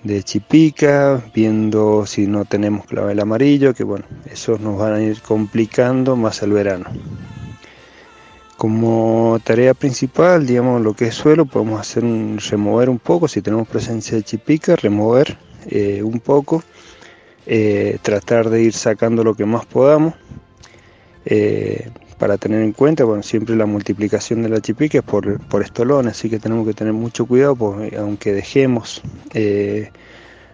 de, 0.04 0.24
Chipica, 0.24 1.20
viendo 1.34 2.06
si 2.06 2.28
no 2.28 2.46
tenemos 2.46 2.86
clavel 2.86 3.20
amarillo, 3.20 3.74
que 3.74 3.84
bueno, 3.84 4.06
esos 4.32 4.60
nos 4.60 4.78
van 4.78 4.94
a 4.94 5.02
ir 5.02 5.20
complicando 5.22 6.16
más 6.16 6.44
el 6.44 6.52
verano. 6.54 6.86
Como 8.56 9.40
tarea 9.44 9.74
principal, 9.74 10.46
digamos, 10.46 10.82
lo 10.84 10.94
que 10.94 11.08
es 11.08 11.16
suelo, 11.16 11.48
podemos 11.48 11.80
hacer 11.82 12.06
un, 12.06 12.38
remover 12.38 12.90
un 12.92 13.00
poco, 13.00 13.28
si 13.28 13.42
tenemos 13.42 13.68
presencia 13.68 14.16
de 14.16 14.24
chipica, 14.24 14.76
remover 14.76 15.38
eh, 15.72 16.04
un 16.04 16.20
poco, 16.20 16.64
eh, 17.48 17.98
tratar 18.04 18.52
de 18.52 18.62
ir 18.62 18.74
sacando 18.74 19.24
lo 19.24 19.34
que 19.34 19.46
más 19.46 19.66
podamos, 19.66 20.14
para 22.22 22.38
tener 22.38 22.62
en 22.62 22.72
cuenta, 22.72 23.04
bueno, 23.04 23.24
siempre 23.24 23.56
la 23.56 23.66
multiplicación 23.66 24.44
de 24.44 24.50
la 24.50 24.62
chipica 24.62 25.00
es 25.00 25.04
por, 25.04 25.40
por 25.48 25.64
estolones, 25.64 26.12
así 26.12 26.30
que 26.30 26.38
tenemos 26.38 26.68
que 26.68 26.76
tener 26.76 26.94
mucho 26.94 27.26
cuidado, 27.26 27.56
porque 27.56 27.98
aunque 27.98 28.32
dejemos 28.32 29.02
eh, 29.34 29.90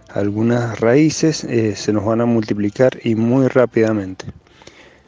algunas 0.08 0.80
raíces, 0.80 1.44
eh, 1.44 1.76
se 1.76 1.92
nos 1.92 2.06
van 2.06 2.22
a 2.22 2.24
multiplicar 2.24 2.98
y 3.04 3.16
muy 3.16 3.48
rápidamente. 3.48 4.24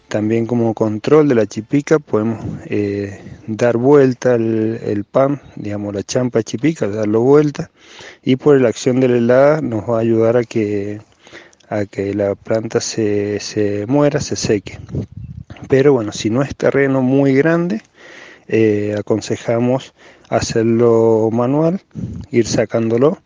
También 0.08 0.44
como 0.44 0.74
control 0.74 1.28
de 1.28 1.34
la 1.36 1.46
chipica 1.46 1.98
podemos 1.98 2.44
eh, 2.66 3.22
dar 3.46 3.78
vuelta 3.78 4.34
el, 4.34 4.80
el, 4.84 5.04
pan, 5.04 5.40
digamos 5.56 5.94
la 5.94 6.02
champa 6.02 6.42
chipica, 6.42 6.88
darlo 6.88 7.22
vuelta 7.22 7.70
y 8.22 8.36
por 8.36 8.60
la 8.60 8.68
acción 8.68 9.00
de 9.00 9.08
la 9.08 9.16
helada 9.16 9.60
nos 9.62 9.88
va 9.88 9.96
a 9.96 10.00
ayudar 10.00 10.36
a 10.36 10.44
que, 10.44 11.00
a 11.70 11.86
que 11.86 12.12
la 12.12 12.34
planta 12.34 12.82
se, 12.82 13.40
se 13.40 13.86
muera, 13.86 14.20
se 14.20 14.36
seque. 14.36 14.78
Pero 15.70 15.92
bueno, 15.92 16.10
si 16.10 16.30
no 16.30 16.42
es 16.42 16.56
terreno 16.56 17.00
muy 17.00 17.32
grande, 17.32 17.80
eh, 18.48 18.96
aconsejamos 18.98 19.94
hacerlo 20.28 21.30
manual, 21.32 21.80
ir 22.32 22.48
sacándolo 22.48 23.22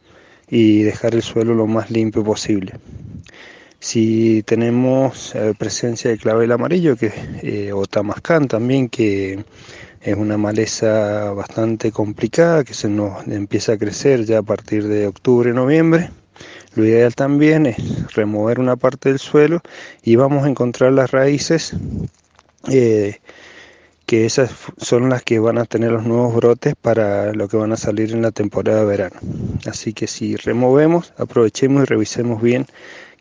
y 0.51 0.83
dejar 0.83 1.15
el 1.15 1.23
suelo 1.23 1.55
lo 1.55 1.67
más 1.67 1.91
limpio 1.91 2.23
posible. 2.23 2.75
Si 3.81 4.43
tenemos 4.43 5.35
eh, 5.35 5.55
presencia 5.59 6.11
de 6.11 6.19
clavel 6.19 6.53
amarillo 6.53 6.97
que, 6.97 7.13
eh, 7.43 7.73
o 7.73 7.87
tamascán 7.87 8.47
también, 8.47 8.91
que 8.91 9.43
es 10.03 10.15
una 10.15 10.37
maleza 10.37 11.33
bastante 11.33 11.93
complicada 11.93 12.63
que 12.63 12.75
se 12.75 12.91
nos 12.91 13.27
empieza 13.27 13.73
a 13.73 13.79
crecer 13.79 14.27
ya 14.27 14.41
a 14.41 14.43
partir 14.43 14.87
de 14.87 15.07
octubre, 15.07 15.51
noviembre. 15.55 16.11
Lo 16.75 16.85
ideal 16.85 17.15
también 17.15 17.65
es 17.65 17.79
remover 18.13 18.61
una 18.61 18.77
parte 18.77 19.09
del 19.09 19.19
suelo 19.19 19.63
y 20.03 20.17
vamos 20.17 20.45
a 20.45 20.51
encontrar 20.51 20.93
las 20.93 21.11
raíces 21.11 21.75
eh, 22.69 23.21
que 24.07 24.27
esas 24.27 24.51
son 24.77 25.09
las 25.09 25.23
que 25.23 25.39
van 25.39 25.59
a 25.59 25.65
tener 25.65 25.93
los 25.93 26.05
nuevos 26.05 26.35
brotes 26.35 26.75
para 26.81 27.33
lo 27.33 27.49
que 27.49 27.57
van 27.57 27.73
a 27.73 27.77
salir 27.77 28.13
en 28.13 28.23
la 28.23 28.31
temporada 28.31 28.81
de 28.81 28.87
verano. 28.87 29.17
Así 29.67 29.93
que 29.93 30.07
si 30.07 30.37
removemos, 30.37 31.13
aprovechemos 31.17 31.83
y 31.83 31.87
revisemos 31.87 32.43
bien 32.43 32.67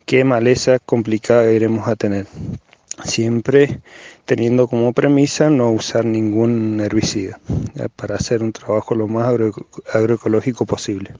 qué 0.05 0.23
maleza 0.23 0.79
complicada 0.79 1.51
iremos 1.51 1.87
a 1.87 1.95
tener. 1.95 2.27
Siempre 3.05 3.79
teniendo 4.25 4.67
como 4.67 4.93
premisa 4.93 5.49
no 5.49 5.71
usar 5.71 6.05
ningún 6.05 6.79
herbicida 6.79 7.39
para 7.95 8.15
hacer 8.15 8.43
un 8.43 8.51
trabajo 8.51 8.93
lo 8.93 9.07
más 9.07 9.27
agro 9.27 9.51
agroecológico 9.93 10.65
posible. 10.65 11.13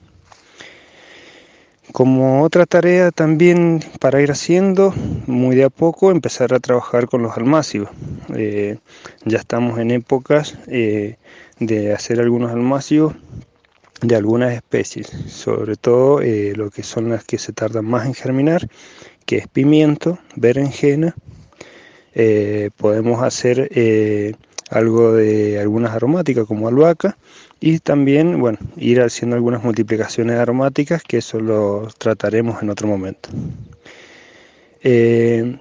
Como 1.91 2.43
otra 2.43 2.65
tarea 2.65 3.11
también 3.11 3.83
para 3.99 4.21
ir 4.21 4.31
haciendo 4.31 4.93
muy 5.27 5.55
de 5.55 5.65
a 5.65 5.69
poco, 5.69 6.11
empezar 6.11 6.53
a 6.53 6.59
trabajar 6.59 7.07
con 7.07 7.21
los 7.21 7.37
almácigos. 7.37 7.89
Eh, 8.35 8.77
ya 9.25 9.39
estamos 9.39 9.77
en 9.79 9.91
épocas 9.91 10.57
eh, 10.67 11.17
de 11.59 11.93
hacer 11.93 12.21
algunos 12.21 12.51
almácigos 12.51 13.13
de 14.01 14.15
algunas 14.15 14.53
especies, 14.53 15.07
sobre 15.27 15.75
todo 15.75 16.21
eh, 16.21 16.53
lo 16.55 16.71
que 16.71 16.83
son 16.83 17.09
las 17.09 17.25
que 17.25 17.37
se 17.37 17.53
tardan 17.53 17.85
más 17.85 18.05
en 18.05 18.13
germinar, 18.13 18.67
que 19.25 19.37
es 19.37 19.47
pimiento, 19.47 20.17
berenjena. 20.35 21.15
Podemos 22.77 23.23
hacer 23.23 23.69
algo 24.73 25.13
de 25.13 25.59
algunas 25.59 25.93
aromáticas 25.93 26.45
como 26.45 26.67
albahaca 26.67 27.17
y 27.59 27.79
también, 27.79 28.39
bueno, 28.39 28.57
ir 28.75 29.01
haciendo 29.01 29.35
algunas 29.35 29.63
multiplicaciones 29.63 30.37
aromáticas 30.37 31.03
que 31.03 31.17
eso 31.17 31.39
lo 31.39 31.87
trataremos 31.97 32.61
en 32.61 32.69
otro 32.69 32.87
momento. 32.87 33.29
Eh, 34.81 35.57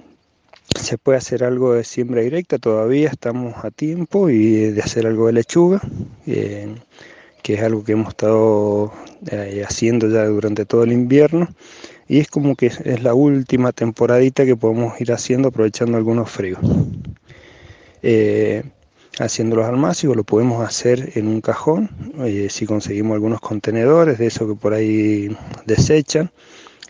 se 0.75 0.99
puede 0.99 1.19
hacer 1.19 1.45
algo 1.45 1.75
de 1.75 1.85
siembra 1.85 2.23
directa, 2.23 2.59
todavía 2.59 3.11
estamos 3.11 3.65
a 3.65 3.71
tiempo 3.71 4.31
y 4.31 4.71
de 4.73 4.81
hacer 4.81 5.07
algo 5.07 5.27
de 5.27 5.35
lechuga. 5.35 5.81
Eh, 6.27 6.75
que 7.43 7.55
es 7.55 7.63
algo 7.63 7.85
que 7.85 7.93
hemos 7.93 8.11
estado 8.11 8.93
eh, 9.31 9.65
haciendo 9.67 10.09
ya 10.09 10.25
durante 10.27 10.65
todo 10.65 10.85
el 10.85 10.93
invierno 10.93 11.49
y 12.09 12.21
es 12.21 12.29
como 12.29 12.55
que 12.55 12.67
es 12.67 13.03
la 13.03 13.15
última 13.15 13.73
temporadita 13.73 14.45
que 14.45 14.57
podemos 14.57 15.01
ir 15.01 15.13
haciendo 15.13 15.49
aprovechando 15.49 15.99
algunos 15.99 16.31
fríos. 16.31 16.61
Haciendo 19.19 19.57
los 19.57 19.67
almácigos 19.67 20.17
lo 20.17 20.25
podemos 20.25 20.67
hacer 20.67 21.13
en 21.15 21.29
un 21.29 21.41
cajón, 21.41 21.91
eh, 22.25 22.49
si 22.51 22.67
conseguimos 22.67 23.15
algunos 23.15 23.41
contenedores 23.41 24.19
de 24.19 24.27
eso 24.27 24.47
que 24.49 24.55
por 24.55 24.75
ahí 24.75 25.37
desechan, 25.67 26.31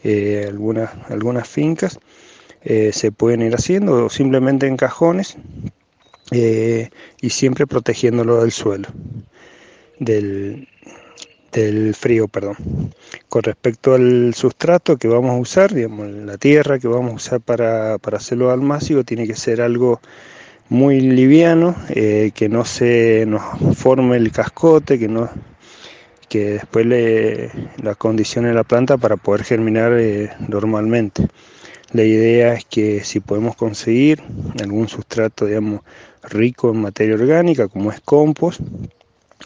eh, 0.05 0.47
algunas, 0.49 0.91
algunas 1.09 1.49
fincas, 1.49 1.99
eh, 2.63 2.91
se 2.93 3.11
pueden 3.11 3.43
ir 3.43 3.55
haciendo 3.55 4.07
o 4.07 4.11
simplemente 4.11 4.67
en 4.67 4.77
cajones 4.77 5.37
y 6.31 7.29
siempre 7.29 7.67
protegiéndolo 7.67 8.41
del 8.41 8.53
suelo 8.53 8.89
del, 9.99 10.69
del 11.53 11.95
frío, 11.95 12.29
perdón. 12.29 12.57
Con 13.29 13.43
respecto 13.43 13.95
al 13.95 14.35
sustrato 14.35 14.97
que 14.97 15.09
vamos 15.09 15.31
a 15.33 15.37
usar, 15.37 15.75
digamos, 15.75 16.11
la 16.11 16.39
tierra 16.39 16.79
que 16.79 16.89
vamos 16.89 17.13
a 17.13 17.17
usar 17.17 17.41
para, 17.41 17.99
para 17.99 18.17
hacerlo 18.17 18.51
almácigo, 18.51 19.05
tiene 19.05 19.27
que 19.27 19.37
ser 19.37 19.61
algo 19.61 20.01
muy 20.73 21.03
liviano, 21.03 21.77
eh, 21.91 22.31
que 22.35 22.49
no 22.49 22.65
se 22.65 23.27
nos 23.27 23.43
forme 23.77 24.17
el 24.17 24.33
cascote, 24.33 24.99
que 24.99 25.07
no 25.07 25.29
que 26.31 26.53
después 26.53 26.87
le 26.87 27.51
la 27.83 27.95
condicione 27.95 28.55
la 28.55 28.65
planta 28.65 28.97
para 28.97 29.19
poder 29.19 29.45
germinar 29.45 29.93
eh, 29.93 30.31
normalmente. 30.49 31.29
La 31.93 32.05
idea 32.05 32.55
es 32.55 32.65
que 32.65 33.05
si 33.05 33.21
podemos 33.21 33.55
conseguir 33.55 34.23
algún 34.63 34.89
sustrato, 34.89 35.45
digamos, 35.45 35.83
rico 36.23 36.71
en 36.71 36.81
materia 36.81 37.17
orgánica, 37.17 37.69
como 37.69 37.93
es 37.93 38.01
compost, 38.01 38.63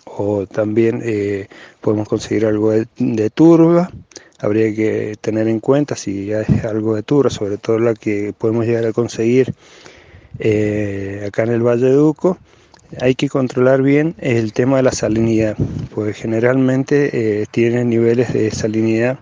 o 0.04 0.46
también 0.46 1.02
eh, 1.04 1.48
podemos 1.80 2.08
conseguir 2.08 2.46
algo 2.46 2.70
de, 2.70 2.86
de, 2.98 3.30
turba. 3.30 3.90
Habría 4.38 4.72
que 4.72 5.16
tener 5.20 5.48
en 5.48 5.58
cuenta 5.58 5.96
si 5.96 6.30
es 6.30 6.64
algo 6.64 6.94
de 6.94 7.02
turba, 7.02 7.30
sobre 7.30 7.56
todo 7.56 7.80
la 7.80 7.94
que 7.94 8.32
podemos 8.38 8.64
llegar 8.64 8.86
a 8.86 8.92
conseguir 8.92 9.52
eh, 10.38 11.24
acá 11.26 11.42
en 11.44 11.50
el 11.50 11.62
Valle 11.62 11.86
de 11.86 11.92
Duco. 11.92 12.38
Hay 13.00 13.14
que 13.14 13.28
controlar 13.28 13.82
bien 13.82 14.14
el 14.18 14.52
tema 14.52 14.76
de 14.76 14.84
la 14.84 14.92
salinidad, 14.92 15.56
porque 15.94 16.12
generalmente 16.12 17.42
eh, 17.42 17.46
tiene 17.50 17.84
niveles 17.84 18.32
de 18.32 18.50
salinidad 18.50 19.18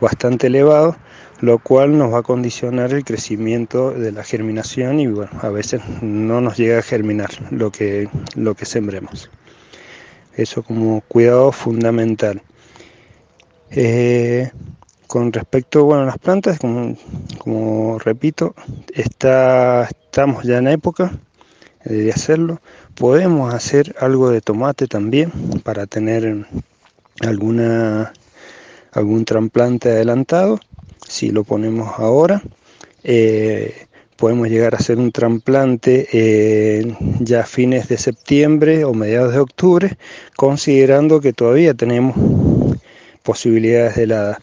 bastante 0.00 0.46
elevados, 0.46 0.96
lo 1.40 1.58
cual 1.58 1.98
nos 1.98 2.12
va 2.12 2.18
a 2.18 2.22
condicionar 2.22 2.92
el 2.92 3.04
crecimiento 3.04 3.90
de 3.90 4.12
la 4.12 4.22
germinación 4.22 5.00
y 5.00 5.08
bueno, 5.08 5.32
a 5.42 5.48
veces 5.48 5.80
no 6.00 6.40
nos 6.40 6.56
llega 6.56 6.78
a 6.78 6.82
germinar 6.82 7.30
lo 7.50 7.72
que, 7.72 8.08
lo 8.36 8.54
que 8.54 8.64
sembremos 8.64 9.28
eso 10.38 10.62
como 10.62 11.00
cuidado 11.02 11.52
fundamental. 11.52 12.40
Eh, 13.70 14.50
con 15.08 15.32
respecto 15.32 15.84
bueno, 15.84 16.02
a 16.02 16.06
las 16.06 16.18
plantas, 16.18 16.60
como, 16.60 17.98
repito, 17.98 18.54
está, 18.94 19.84
estamos 19.84 20.44
ya 20.44 20.58
en 20.58 20.68
época 20.68 21.18
de 21.84 22.12
hacerlo. 22.12 22.60
Podemos 22.94 23.52
hacer 23.52 23.96
algo 23.98 24.30
de 24.30 24.42
tomate 24.42 24.86
también 24.86 25.32
para 25.64 25.86
tener 25.86 26.46
alguna 27.22 28.12
algún 28.92 29.24
trasplante 29.24 29.90
adelantado, 29.90 30.60
si 31.06 31.30
lo 31.30 31.42
ponemos 31.44 31.98
ahora. 31.98 32.42
Eh, 33.02 33.86
podemos 34.16 34.48
llegar 34.48 34.74
a 34.74 34.78
hacer 34.78 34.98
un 34.98 35.12
trasplante 35.12 36.08
eh, 36.12 36.96
ya 37.20 37.40
a 37.40 37.46
fines 37.46 37.88
de 37.88 37.96
septiembre 37.96 38.84
o 38.84 38.92
mediados 38.92 39.32
de 39.32 39.38
octubre, 39.38 39.96
considerando 40.36 41.20
que 41.20 41.32
todavía 41.32 41.72
tenemos 41.72 42.16
posibilidades 43.22 43.96
de 43.96 44.06
la 44.08 44.38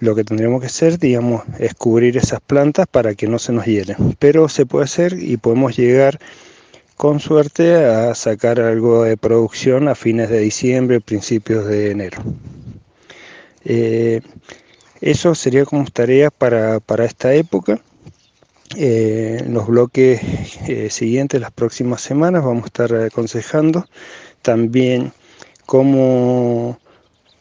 lo 0.00 0.14
que 0.14 0.24
tendremos 0.24 0.60
que 0.60 0.66
hacer, 0.66 0.98
digamos, 0.98 1.42
es 1.58 1.74
cubrir 1.74 2.16
esas 2.16 2.40
plantas 2.40 2.86
para 2.86 3.14
que 3.14 3.26
no 3.26 3.38
se 3.38 3.52
nos 3.52 3.66
hielen. 3.66 4.16
Pero 4.18 4.48
se 4.48 4.66
puede 4.66 4.84
hacer 4.84 5.14
y 5.14 5.36
podemos 5.36 5.76
llegar 5.76 6.18
con 6.96 7.20
suerte 7.20 7.84
a 7.84 8.14
sacar 8.14 8.60
algo 8.60 9.04
de 9.04 9.16
producción 9.16 9.88
a 9.88 9.94
fines 9.94 10.30
de 10.30 10.40
diciembre, 10.40 11.00
principios 11.00 11.66
de 11.66 11.90
enero. 11.92 12.22
Eh, 13.64 14.20
eso 15.00 15.34
sería 15.34 15.64
como 15.64 15.84
tarea 15.86 16.30
para, 16.30 16.80
para 16.80 17.04
esta 17.04 17.34
época. 17.34 17.80
Eh, 18.76 19.44
los 19.48 19.66
bloques 19.66 20.20
eh, 20.68 20.90
siguientes, 20.90 21.40
las 21.40 21.52
próximas 21.52 22.00
semanas, 22.00 22.44
vamos 22.44 22.64
a 22.64 22.66
estar 22.66 22.94
aconsejando 22.94 23.86
también 24.42 25.12
cómo, 25.66 26.78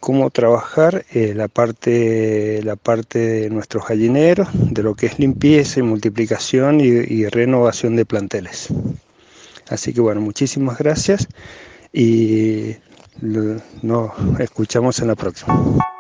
cómo 0.08 0.30
trabajar 0.30 1.04
eh, 1.12 1.34
la, 1.36 1.50
parte, 1.50 2.62
la 2.64 2.78
parte 2.78 3.20
de 3.20 3.50
nuestros 3.50 3.90
gallineros, 3.90 4.48
de 4.54 4.82
lo 4.82 4.96
que 4.96 5.08
es 5.08 5.20
limpieza 5.20 5.82
y 5.82 5.84
multiplicación 5.84 6.80
y, 6.80 7.26
renovación 7.26 7.98
de 7.98 8.06
planteles. 8.06 8.70
Así 9.68 9.92
que 9.94 10.00
bueno, 10.00 10.22
muchísimas 10.22 10.78
gracias 10.78 11.28
y 11.92 12.78
nos 13.82 14.14
escuchamos 14.40 14.98
en 15.00 15.08
la 15.10 15.16
próxima. 15.16 15.97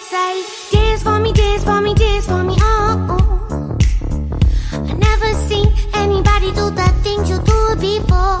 Say, 0.00 0.42
dance 0.72 1.02
for 1.02 1.18
me, 1.20 1.32
dance 1.32 1.64
for 1.64 1.80
me, 1.80 1.94
dance 1.94 2.26
for 2.26 2.42
me, 2.42 2.54
oh. 2.58 3.06
oh. 3.10 3.78
I 4.72 4.92
never 4.92 5.32
seen 5.48 5.72
anybody 5.94 6.50
do 6.52 6.70
the 6.70 6.88
things 7.02 7.28
you 7.28 7.38
do 7.38 7.76
before. 7.80 8.33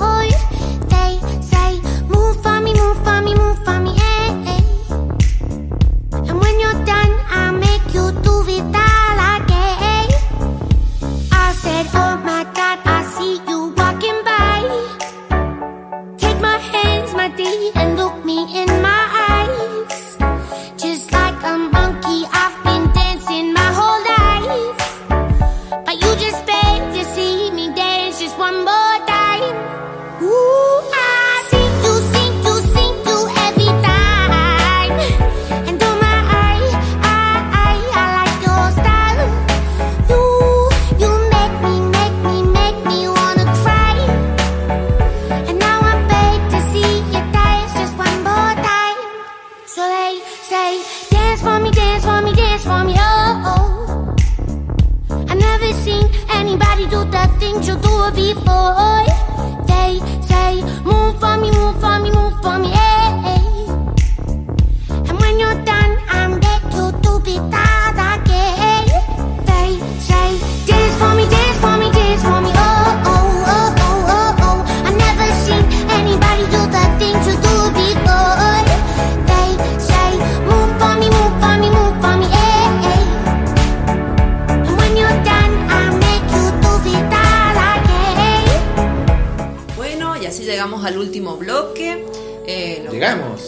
Último 91.04 91.36
bloque. 91.36 92.04
Eh, 92.46 92.82
lo- 92.84 92.92
Llegamos. 92.92 93.40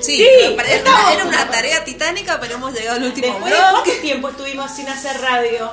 Sí, 0.00 0.16
Sí, 0.16 0.22
era, 0.22 0.62
estamos. 0.68 1.12
era 1.12 1.24
una 1.26 1.50
tarea 1.50 1.84
titánica, 1.84 2.38
pero 2.40 2.54
hemos 2.54 2.72
llegado 2.72 2.96
al 2.98 3.04
último 3.04 3.26
Después 3.26 3.52
de 3.52 3.58
cuánto 3.58 3.74
bloque. 3.82 3.92
tiempo 4.00 4.28
estuvimos 4.28 4.70
sin 4.70 4.88
hacer 4.88 5.20
radio. 5.20 5.70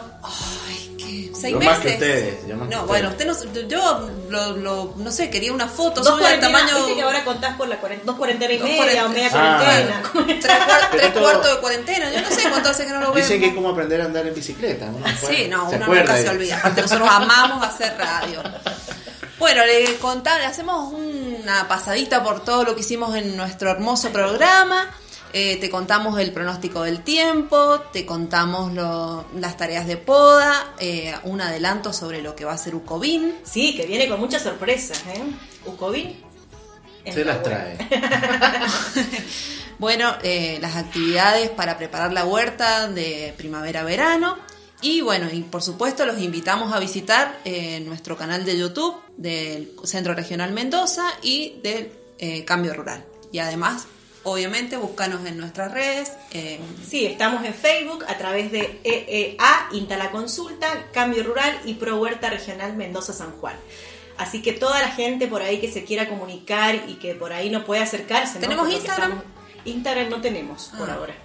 Seis 1.33 1.53
Yo 1.53 1.59
meses. 1.59 1.73
más 1.75 1.79
que 1.85 1.93
ustedes, 1.93 2.47
yo 2.47 2.55
más 2.55 2.69
que 2.69 2.75
no, 2.75 2.81
ustedes. 2.83 2.87
bueno, 2.87 3.09
usted 3.09 3.25
no, 3.27 3.67
yo 3.67 4.09
lo, 4.29 4.57
lo- 4.57 4.93
no 4.97 5.11
sé, 5.11 5.29
quería 5.29 5.51
una 5.53 5.67
foto, 5.67 6.01
Dos 6.01 6.15
suya 6.15 6.29
del 6.29 6.39
cuarentenas, 6.39 6.61
tamaño. 6.61 6.77
viste 6.85 6.95
que 6.95 7.01
ahora 7.03 7.23
contás 7.25 7.55
por 7.57 7.67
la 7.67 7.79
cuaren- 7.81 8.01
dos 8.03 8.15
cuarentena 8.15 8.53
y 8.53 8.59
media 8.59 9.05
o 9.05 9.09
media 9.09 9.29
Ah. 9.33 9.61
cuarentena. 9.61 10.39
Tres, 10.41 10.55
cuar- 10.57 10.79
Pero 10.91 10.91
tres 10.91 11.05
esto- 11.07 11.19
cuartos 11.21 11.51
de 11.55 11.59
cuarentena, 11.61 12.11
yo 12.11 12.21
no 12.21 12.29
sé 12.31 12.49
cuánto 12.49 12.69
hace 12.69 12.85
que 12.85 12.91
no 12.93 12.99
lo 13.01 13.07
veo. 13.13 13.23
Dicen 13.23 13.39
que 13.41 13.47
es 13.47 13.53
como 13.53 13.69
aprender 13.69 14.01
a 14.01 14.05
andar 14.05 14.25
en 14.25 14.33
bicicleta. 14.33 14.85
Uno 14.85 15.05
Sí, 15.29 15.47
no, 15.49 15.69
se 15.69 15.75
uno 15.75 15.85
acuerda 15.85 16.03
nunca 16.15 16.17
se 16.17 16.29
olvida. 16.29 16.57
Aparte, 16.57 16.81
nosotros 16.81 17.09
amamos 17.11 17.67
hacer 17.67 17.95
radio. 17.97 18.41
Bueno, 19.37 19.65
le 19.65 19.95
contaba, 19.97 20.39
le 20.39 20.45
hacemos 20.45 20.93
una 20.93 21.67
pasadita 21.67 22.23
por 22.23 22.43
todo 22.43 22.63
lo 22.63 22.73
que 22.75 22.81
hicimos 22.81 23.15
en 23.15 23.35
nuestro 23.35 23.69
hermoso 23.69 24.11
programa. 24.11 24.89
Eh, 25.33 25.57
te 25.57 25.69
contamos 25.69 26.17
el 26.19 26.31
pronóstico 26.31 26.83
del 26.83 27.01
tiempo, 27.01 27.81
te 27.91 28.05
contamos 28.05 28.71
lo- 28.71 29.25
las 29.35 29.57
tareas 29.57 29.85
de 29.85 29.97
poda, 29.97 30.73
eh, 30.79 31.13
un 31.23 31.41
adelanto 31.41 31.91
sobre 31.91 32.21
lo 32.21 32.33
que 32.37 32.45
va 32.45 32.53
a 32.53 32.57
ser 32.57 32.73
Ucovin. 32.75 33.35
Sí, 33.43 33.75
que 33.75 33.85
viene 33.85 34.07
con 34.07 34.21
muchas 34.21 34.43
sorpresas, 34.43 35.03
¿eh? 35.13 35.21
Ucovin. 35.65 36.23
Se 37.11 37.25
las 37.25 37.43
trae. 37.43 37.77
Bueno, 39.77 40.15
eh, 40.23 40.57
las 40.61 40.77
actividades 40.77 41.49
para 41.49 41.77
preparar 41.77 42.13
la 42.13 42.23
huerta 42.23 42.87
de 42.87 43.33
primavera-verano. 43.35 44.37
Y 44.85 45.01
bueno, 45.01 45.27
y 45.31 45.41
por 45.41 45.63
supuesto 45.63 46.05
los 46.05 46.19
invitamos 46.21 46.71
a 46.71 46.79
visitar 46.79 47.39
eh, 47.43 47.79
nuestro 47.79 48.15
canal 48.15 48.45
de 48.45 48.55
YouTube 48.55 48.95
del 49.17 49.71
Centro 49.83 50.13
Regional 50.13 50.51
Mendoza 50.51 51.07
y 51.23 51.59
del 51.63 51.91
eh, 52.19 52.45
Cambio 52.45 52.71
Rural. 52.75 53.03
Y 53.31 53.39
además, 53.39 53.87
obviamente, 54.23 54.77
búscanos 54.77 55.25
en 55.25 55.39
nuestras 55.39 55.71
redes. 55.71 56.11
eh, 56.33 56.59
Sí, 56.87 57.03
estamos 57.07 57.43
en 57.45 57.55
Facebook 57.55 58.05
a 58.07 58.15
través 58.19 58.51
de 58.51 58.79
EEA, 58.83 59.69
Inta 59.71 59.97
la 59.97 60.11
Consulta, 60.11 60.67
Cambio 60.93 61.23
Rural 61.23 61.59
y 61.65 61.73
Pro 61.73 61.97
Huerta 61.97 62.29
Regional 62.29 62.75
Mendoza 62.75 63.11
San 63.11 63.31
Juan. 63.31 63.55
Así 64.17 64.43
que 64.43 64.53
toda 64.53 64.79
la 64.83 64.89
gente 64.89 65.25
por 65.27 65.41
ahí 65.41 65.59
que 65.59 65.71
se 65.71 65.83
quiera 65.83 66.07
comunicar 66.07 66.75
y 66.87 66.93
que 66.95 67.15
por 67.15 67.33
ahí 67.33 67.49
no 67.49 67.65
puede 67.65 67.81
acercarse. 67.81 68.35
¿no? 68.35 68.41
¿Tenemos 68.41 68.65
Porque 68.65 68.75
Instagram? 68.77 69.11
estamos- 69.13 69.35
Instagram 69.65 70.09
no 70.11 70.21
tenemos 70.21 70.71
por 70.77 70.91
Ah. 70.91 70.93
ahora. 70.93 71.15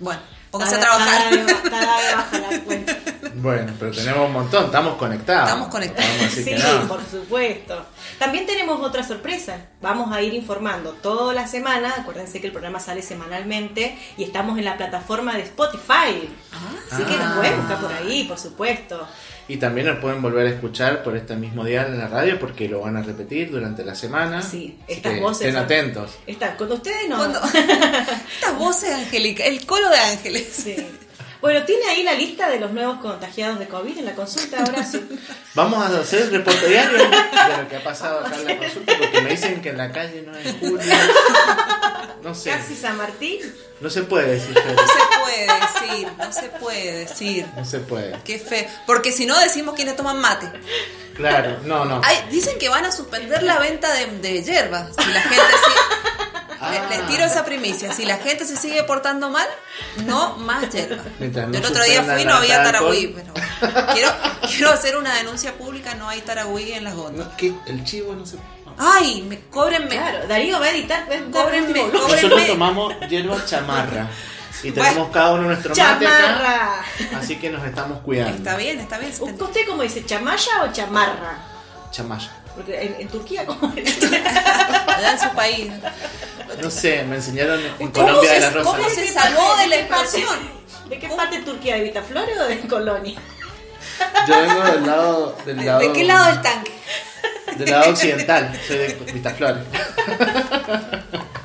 bueno, 0.00 0.20
póngase 0.50 0.76
a 0.76 0.80
trabajar. 0.80 1.22
Baja 1.70 2.38
la 2.38 2.60
cuenta. 2.60 2.96
Bueno, 3.34 3.72
pero 3.78 3.92
tenemos 3.92 4.26
un 4.26 4.32
montón, 4.32 4.64
estamos 4.66 4.96
conectados. 4.96 5.48
Estamos 5.48 5.68
conectados. 5.68 6.10
Sí, 6.32 6.54
no. 6.54 6.88
por 6.88 7.00
supuesto. 7.04 7.86
También 8.18 8.46
tenemos 8.46 8.80
otra 8.80 9.02
sorpresa. 9.02 9.66
Vamos 9.82 10.12
a 10.14 10.22
ir 10.22 10.34
informando 10.34 10.92
toda 10.92 11.34
la 11.34 11.46
semana. 11.46 11.94
Acuérdense 11.98 12.40
que 12.40 12.46
el 12.46 12.52
programa 12.52 12.80
sale 12.80 13.02
semanalmente 13.02 13.96
y 14.16 14.24
estamos 14.24 14.58
en 14.58 14.64
la 14.64 14.76
plataforma 14.76 15.34
de 15.36 15.42
Spotify. 15.42 16.28
Así 16.90 17.02
que 17.04 17.16
nos 17.16 17.26
Ah. 17.26 17.34
pueden 17.36 17.56
buscar 17.58 17.80
por 17.80 17.92
ahí, 17.92 18.24
por 18.24 18.38
supuesto. 18.38 19.06
Y 19.48 19.58
también 19.58 19.86
nos 19.86 19.98
pueden 19.98 20.22
volver 20.22 20.46
a 20.46 20.50
escuchar 20.50 21.04
por 21.04 21.16
este 21.16 21.36
mismo 21.36 21.64
dial 21.64 21.92
en 21.92 21.98
la 21.98 22.08
radio 22.08 22.38
porque 22.38 22.68
lo 22.68 22.80
van 22.80 22.96
a 22.96 23.02
repetir 23.02 23.50
durante 23.50 23.84
la 23.84 23.94
semana. 23.94 24.42
Sí, 24.42 24.78
estas 24.88 25.12
que 25.14 25.20
voces 25.20 25.46
Estén 25.48 25.62
atentos. 25.62 26.10
Está, 26.26 26.56
cuando 26.56 26.74
ustedes 26.76 27.08
no. 27.08 27.16
Cuando- 27.16 27.40
Estas 27.44 28.58
voces 28.58 28.90
angélicas, 28.92 29.46
el 29.46 29.64
coro 29.66 29.88
de 29.88 29.98
ángeles. 29.98 30.48
Sí. 30.52 30.76
Bueno, 31.46 31.64
¿tiene 31.64 31.86
ahí 31.88 32.02
la 32.02 32.14
lista 32.14 32.48
de 32.50 32.58
los 32.58 32.72
nuevos 32.72 32.98
contagiados 32.98 33.60
de 33.60 33.68
COVID 33.68 33.98
en 33.98 34.04
la 34.04 34.14
consulta, 34.16 34.64
Horacio? 34.64 35.00
Vamos 35.54 35.78
a 35.80 36.00
hacer 36.00 36.22
el 36.22 36.30
reporte 36.32 36.66
diario 36.68 36.98
de 36.98 37.04
lo 37.62 37.68
que 37.68 37.76
ha 37.76 37.84
pasado 37.84 38.18
acá 38.26 38.34
en 38.34 38.46
la 38.46 38.58
consulta 38.58 38.92
porque 38.98 39.20
me 39.20 39.30
dicen 39.30 39.62
que 39.62 39.68
en 39.68 39.78
la 39.78 39.92
calle 39.92 40.22
no 40.26 40.36
es 40.36 40.56
julio. 40.58 40.82
No 42.24 42.34
sé, 42.34 42.50
Casi 42.50 42.74
San 42.74 42.96
Martín. 42.96 43.38
no 43.80 43.88
se 43.88 44.02
puede 44.02 44.32
decir, 44.32 44.56
No 44.56 44.60
Fede. 44.60 44.76
se 44.76 45.20
puede 45.20 45.46
decir, 45.46 46.08
no 46.18 46.32
se 46.32 46.48
puede 46.48 46.92
decir. 46.98 47.46
no 47.56 47.64
se 47.64 47.78
puede. 47.78 48.18
Qué 48.24 48.40
fe. 48.40 48.68
Porque 48.84 49.12
si 49.12 49.24
no 49.24 49.38
decimos 49.38 49.76
quiénes 49.76 49.94
toman 49.94 50.18
mate. 50.20 50.50
Claro, 51.14 51.60
no, 51.64 51.84
no. 51.84 52.00
Ay, 52.02 52.26
dicen 52.28 52.58
que 52.58 52.68
van 52.68 52.84
a 52.86 52.90
suspender 52.90 53.44
la 53.44 53.60
venta 53.60 53.92
de, 53.94 54.06
de 54.18 54.42
hierbas. 54.42 54.88
Si 54.98 55.12
la 55.12 55.20
gente 55.20 55.44
sigue. 55.64 56.15
Ah. 56.60 56.70
Le- 56.70 56.96
Les 56.98 57.06
tiro 57.06 57.24
esa 57.24 57.44
primicia. 57.44 57.92
Si 57.92 58.04
la 58.04 58.16
gente 58.18 58.44
se 58.44 58.56
sigue 58.56 58.82
portando 58.84 59.30
mal, 59.30 59.46
no 60.04 60.36
más. 60.38 60.64
Mientras 61.18 61.48
no 61.48 61.52
Yo 61.54 61.58
el 61.58 61.66
otro 61.66 61.84
día 61.84 62.02
fui 62.02 62.22
y 62.22 62.24
no 62.24 62.34
había 62.34 62.62
taragüí, 62.62 63.14
pero 63.16 63.34
quiero, 63.92 64.10
quiero 64.48 64.70
hacer 64.70 64.96
una 64.96 65.14
denuncia 65.14 65.54
pública, 65.54 65.94
no 65.94 66.08
hay 66.08 66.20
taragüí 66.20 66.72
en 66.72 66.84
las 66.84 66.94
góndolas. 66.94 67.28
No, 67.30 67.36
que 67.36 67.54
el 67.66 67.84
chivo 67.84 68.14
no 68.14 68.24
se. 68.26 68.36
Ay, 68.78 69.22
me 69.28 69.40
cóbrenme. 69.48 69.88
Claro, 69.88 70.26
Darío 70.28 70.60
va 70.60 70.66
a 70.66 70.70
editar. 70.70 71.04
Cóbrenme, 71.06 71.30
cóbrenme. 71.32 71.92
Nosotros 71.92 72.46
tomamos 72.46 72.94
hierba 73.08 73.44
chamarra 73.46 74.08
y 74.62 74.70
tenemos 74.70 75.08
cada 75.10 75.32
uno 75.32 75.42
nuestro 75.44 75.70
mate 75.74 76.06
acá, 76.06 76.18
Chamarra. 76.18 76.84
así 77.18 77.36
que 77.36 77.50
nos 77.50 77.64
estamos 77.64 78.00
cuidando. 78.00 78.36
Está 78.36 78.56
bien, 78.56 78.80
está 78.80 78.98
bien. 78.98 79.12
te- 79.12 79.42
¿Usted 79.44 79.60
cómo 79.66 79.82
dice? 79.82 80.04
¿Chamaya 80.04 80.62
o 80.64 80.72
chamarra? 80.72 81.38
Chamaya. 81.90 82.30
Porque 82.56 82.80
en, 82.82 82.96
en 83.00 83.08
Turquía, 83.08 83.44
¿cómo 83.46 83.72
es? 83.76 84.02
Allá 84.02 85.12
en 85.12 85.20
su 85.20 85.28
país. 85.36 85.70
No 86.62 86.70
sé, 86.70 87.02
me 87.04 87.16
enseñaron 87.16 87.60
en 87.60 87.90
¿Cómo 87.90 88.06
Colombia 88.06 88.30
de 88.32 88.36
se- 88.36 88.40
la 88.40 88.50
Rosa. 88.50 88.70
cómo 88.70 88.88
se 88.88 89.06
salvó 89.08 89.56
de 89.56 89.66
la 89.68 89.76
explosión? 89.76 90.38
¿De 90.88 90.98
qué 90.98 91.08
parte 91.08 91.38
de 91.38 91.44
Turquía? 91.44 91.76
¿De 91.76 91.82
Vitaflores 91.82 92.38
o 92.38 92.44
de 92.44 92.60
Colonia? 92.60 93.18
Yo 94.28 94.40
vengo 94.40 94.64
del 94.64 94.86
lado, 94.86 95.36
del 95.44 95.64
lado, 95.66 95.78
¿De 95.80 95.92
qué 95.92 96.04
lado 96.04 96.26
del 96.32 96.42
tanque? 96.42 96.72
del 97.56 97.70
lado 97.70 97.90
occidental, 97.90 98.60
soy 98.66 98.76
de 98.78 99.12
Vitaflores. 99.12 99.62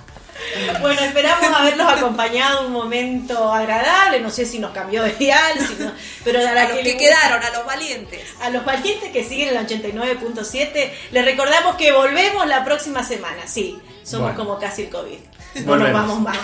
Bueno, 0.82 1.02
esperamos 1.02 1.45
haberlos 1.54 1.88
acompañado 1.91 2.66
un 2.68 2.74
momento 2.74 3.54
agradable. 3.54 4.20
No 4.20 4.30
sé 4.30 4.45
si 4.45 4.60
nos 4.60 4.72
cambió 4.72 5.04
de 5.04 5.14
dial, 5.14 5.54
si 5.60 5.76
no- 5.84 5.91
pero 6.24 6.39
a, 6.39 6.64
los 6.68 6.80
que 6.80 6.97
quedaron, 6.97 7.43
a 7.43 7.49
los 7.52 7.66
valientes. 7.66 8.22
A 8.41 8.49
los 8.49 8.66
valientes 8.66 9.12
que 9.12 9.24
siguen 9.24 9.49
el 9.56 9.68
89.7, 9.68 10.91
les 11.12 11.26
recordamos 11.26 11.76
que 11.76 11.91
volvemos 11.91 12.47
la 12.47 12.64
próxima 12.64 13.04
semana. 13.04 13.47
Sí, 13.47 13.80
somos 14.04 14.34
Bueno. 14.34 14.38
como 14.49 14.60
casi 14.60 14.84
el 14.84 14.89
COVID. 14.89 15.18
No 15.66 15.76
nos 15.76 15.93
vamos 15.93 16.20
más. 16.22 16.38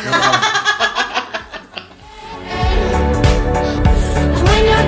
When 4.44 4.66
you're 4.66 4.88